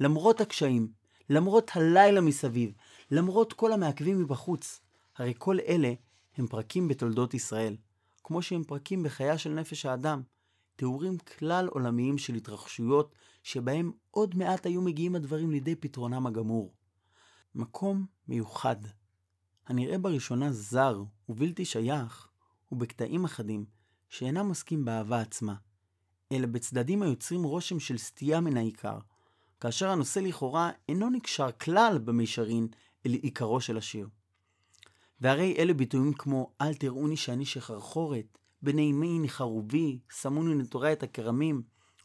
למרות 0.01 0.41
הקשיים, 0.41 0.89
למרות 1.31 1.71
הלילה 1.75 2.21
מסביב, 2.21 2.73
למרות 3.11 3.53
כל 3.53 3.73
המעכבים 3.73 4.19
מבחוץ. 4.19 4.81
הרי 5.17 5.35
כל 5.39 5.59
אלה 5.61 5.93
הם 6.37 6.47
פרקים 6.47 6.89
בתולדות 6.89 7.35
ישראל, 7.35 7.77
כמו 8.25 8.43
שהם 8.43 8.65
פרקים 8.65 9.03
בחייה 9.03 9.39
של 9.39 9.51
נפש 9.51 9.87
האדם, 9.87 10.23
תיאורים 10.77 11.19
כלל 11.19 11.69
עולמיים 11.69 12.19
של 12.19 12.35
התרחשויות 12.35 13.15
שבהם 13.43 13.93
עוד 14.11 14.37
מעט 14.37 14.67
היו 14.67 14.83
מגיעים 14.83 15.15
הדברים 15.15 15.51
לידי 15.51 15.77
פתרונם 15.77 16.27
הגמור. 16.27 16.75
מקום 17.55 18.07
מיוחד, 18.29 18.77
הנראה 19.67 19.99
בראשונה 19.99 20.53
זר 20.53 21.03
ובלתי 21.29 21.65
שייך, 21.65 22.29
ובקטעים 22.73 23.25
אחדים 23.25 23.65
שאינם 24.09 24.49
עוסקים 24.49 24.85
באהבה 24.85 25.21
עצמה, 25.21 25.55
אלא 26.33 26.47
בצדדים 26.47 27.03
היוצרים 27.03 27.45
רושם 27.45 27.81
של 27.81 27.99
סטייה 27.99 28.41
מן 28.41 28.57
העיקר, 28.57 28.99
כאשר 29.61 29.89
הנושא 29.89 30.19
לכאורה 30.19 30.71
אינו 30.89 31.11
נקשר 31.11 31.53
כלל 31.53 31.99
במישרין 31.99 32.69
אל 33.07 33.13
עיקרו 33.13 33.61
של 33.61 33.77
השיר. 33.77 34.09
והרי 35.21 35.55
אלה 35.59 35.75
ביטויים 35.75 36.13
כמו 36.13 36.53
אל 36.61 36.75
תראוני 36.75 37.17
שאני 37.17 37.45
שחרחורת, 37.45 38.39
בני 38.63 38.93
מי 38.93 39.29
חרובי, 39.29 39.99
שמוני 40.21 40.55
נטורי 40.55 40.93
את 40.93 41.03
הכרמים, 41.03 41.63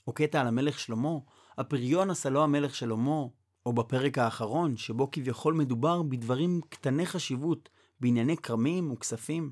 או 0.07 0.13
קטע 0.13 0.41
על 0.41 0.47
המלך 0.47 0.79
שלמה, 0.79 1.17
הפריון 1.57 2.09
עשה 2.09 2.29
לו 2.29 2.43
המלך 2.43 2.75
שלמה, 2.75 3.23
או 3.65 3.73
בפרק 3.73 4.17
האחרון, 4.17 4.77
שבו 4.77 5.11
כביכול 5.11 5.53
מדובר 5.53 6.03
בדברים 6.03 6.61
קטני 6.69 7.05
חשיבות, 7.05 7.69
בענייני 7.99 8.37
כרמים 8.37 8.91
וכספים. 8.91 9.51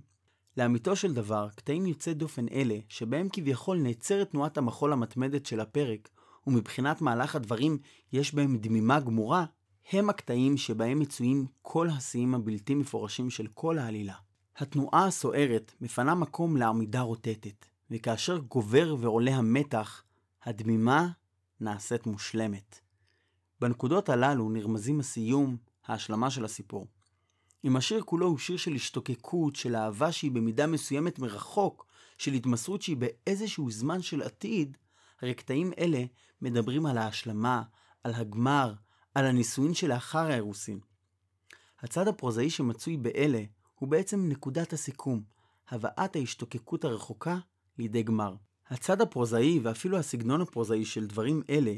לאמיתו 0.57 0.95
של 0.95 1.13
דבר, 1.13 1.47
קטעים 1.55 1.86
יוצאי 1.86 2.13
דופן 2.13 2.45
אלה, 2.47 2.77
שבהם 2.89 3.27
כביכול 3.33 3.77
נעצרת 3.77 4.31
תנועת 4.31 4.57
המחול 4.57 4.93
המתמדת 4.93 5.45
של 5.45 5.60
הפרק, 5.60 6.10
ומבחינת 6.47 7.01
מהלך 7.01 7.36
הדברים 7.36 7.77
יש 8.13 8.36
בהם 8.36 8.57
דמימה 8.57 8.99
גמורה, 8.99 9.45
הם 9.91 10.10
הקטעים 10.10 10.58
שבהם 10.58 11.00
מצויים 11.00 11.45
כל 11.62 11.89
השיאים 11.89 12.36
הבלתי 12.36 12.76
מפורשים 12.76 13.30
של 13.30 13.47
כל 13.54 13.78
העלילה. 13.78 14.15
התנועה 14.58 15.06
הסוערת 15.06 15.73
מפנה 15.82 16.15
מקום 16.15 16.58
לעמידה 16.58 17.02
רוטטת, 17.02 17.65
וכאשר 17.91 18.38
גובר 18.38 18.95
ועולה 19.00 19.36
המתח, 19.36 20.04
הדמימה 20.43 21.08
נעשית 21.62 22.06
מושלמת. 22.06 22.80
בנקודות 23.62 24.10
הללו 24.10 24.50
נרמזים 24.50 25.00
הסיום, 25.00 25.58
ההשלמה 25.86 26.30
של 26.30 26.45
הסיפור. 26.45 26.88
אם 27.65 27.76
השיר 27.76 28.02
כולו 28.02 28.28
הוא 28.28 28.38
שיר 28.38 28.58
של 28.58 28.73
השתוקקות, 28.73 29.56
של 29.56 29.76
אהבה 29.76 30.12
שהיא 30.12 30.32
במידה 30.32 30.67
מסוימת 30.67 31.19
מרחוק, 31.19 31.86
של 32.17 32.34
התמסרות 32.34 32.82
שהיא 32.82 32.97
באיזשהו 32.97 33.71
זמן 33.71 34.02
של 34.02 34.21
עתיד, 34.21 34.78
הרי 35.21 35.34
קטעים 35.34 35.71
אלה 35.78 36.04
מדברים 36.41 36.86
על 36.86 36.97
ההשלמה, 36.97 37.63
על 38.04 38.13
הגמר, 38.13 38.73
על 39.17 39.25
הנישואין 39.25 39.73
שלאחר 39.73 40.32
האירוסין. 40.32 40.80
הצד 41.80 42.08
הפרוזאי 42.08 42.49
שמצוי 42.49 42.97
באלה 42.97 43.43
הוא 43.75 43.89
בעצם 43.89 44.30
נקודת 44.30 44.73
הסיכום, 44.73 45.23
הבאת 45.69 46.15
ההשתוקקות 46.15 46.86
הרחוקה 46.86 47.38
לידי 47.77 48.03
גמר. 48.03 48.36
הצד 48.67 49.01
הפרוזאי 49.01 49.60
ואפילו 49.60 49.97
הסגנון 49.97 50.41
הפרוזאי 50.41 50.86
של 50.86 51.08
דברים 51.08 51.41
אלה, 51.49 51.73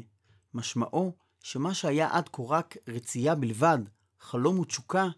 משמעו 0.54 1.16
שמה 1.42 1.74
שהיה 1.74 2.08
עד 2.12 2.28
כה 2.28 2.42
רק 2.48 2.76
רצייה 2.88 3.34
בלבד, 3.34 3.78
חלום 4.20 4.58
ותשוקה, 4.58 5.08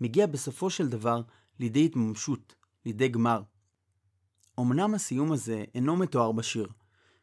מגיע 0.00 0.26
בסופו 0.26 0.70
של 0.70 0.88
דבר 0.88 1.22
לידי 1.60 1.84
התממשות, 1.84 2.54
לידי 2.86 3.08
גמר. 3.08 3.42
אמנם 4.60 4.94
הסיום 4.94 5.32
הזה 5.32 5.64
אינו 5.74 5.96
מתואר 5.96 6.32
בשיר, 6.32 6.68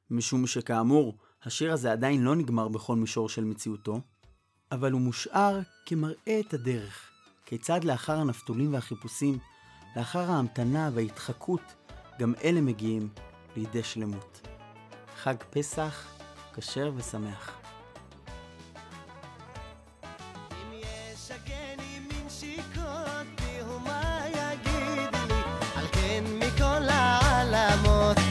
משום 0.10 0.48
שכאמור, 0.48 1.18
השיר 1.44 1.74
הזה 1.74 1.91
עדיין 1.91 2.24
לא 2.24 2.36
נגמר 2.36 2.68
בכל 2.68 2.96
מישור 2.96 3.30
של 3.30 3.44
מציאותו, 3.44 4.02
אבל 4.76 4.92
הוא 4.92 5.02
מושאר 5.02 5.60
כמראה 5.86 6.40
את 6.40 6.54
הדרך, 6.54 7.10
כיצד 7.46 7.84
לאחר 7.84 8.20
הנפתולים 8.20 8.74
והחיפושים, 8.74 9.38
לאחר 9.96 10.32
ההמתנה 10.32 10.90
וההתחקות, 10.94 11.62
גם 12.20 12.34
אלה 12.44 12.62
מגיעים 12.62 13.10
לידי 13.56 13.84
שלמות. 13.84 14.48
חג 15.18 15.36
פסח 15.50 16.08
כשר 16.54 16.92
ושמח. 16.96 17.52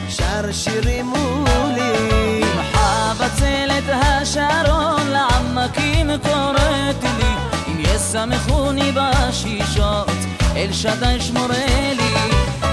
שר 0.09 0.51
שירים 0.51 1.24
שמחוני 8.25 8.91
בשישות, 8.91 10.09
אל 10.55 10.73
שדי 10.73 11.17
שמורה 11.19 11.65
לי. 11.97 12.13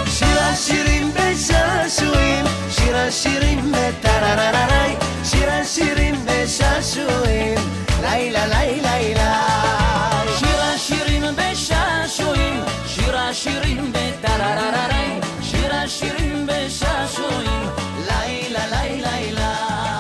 שיר 0.07 0.41
השירים 0.41 1.11
בשעשועים, 1.15 2.45
שיר 2.71 2.97
השירים 2.97 3.73
בטררררי, 3.73 4.95
שיר 5.25 5.51
השירים 5.51 6.27
בשעשועים, 6.27 7.59
לילה 8.03 8.47
לילה 8.47 8.99
לילה. 8.99 9.43
שיר 10.39 10.63
השירים 10.63 11.23
בשעשועים, 11.37 12.61
שיר 12.87 13.19
השירים 13.19 13.93
בטררררי, 13.93 15.21
שיר 15.43 15.75
השירים 15.75 16.47
בשעשועים, 16.47 17.69
לילה 18.07 18.67
לילה 18.67 19.11
לילה. 19.17 19.92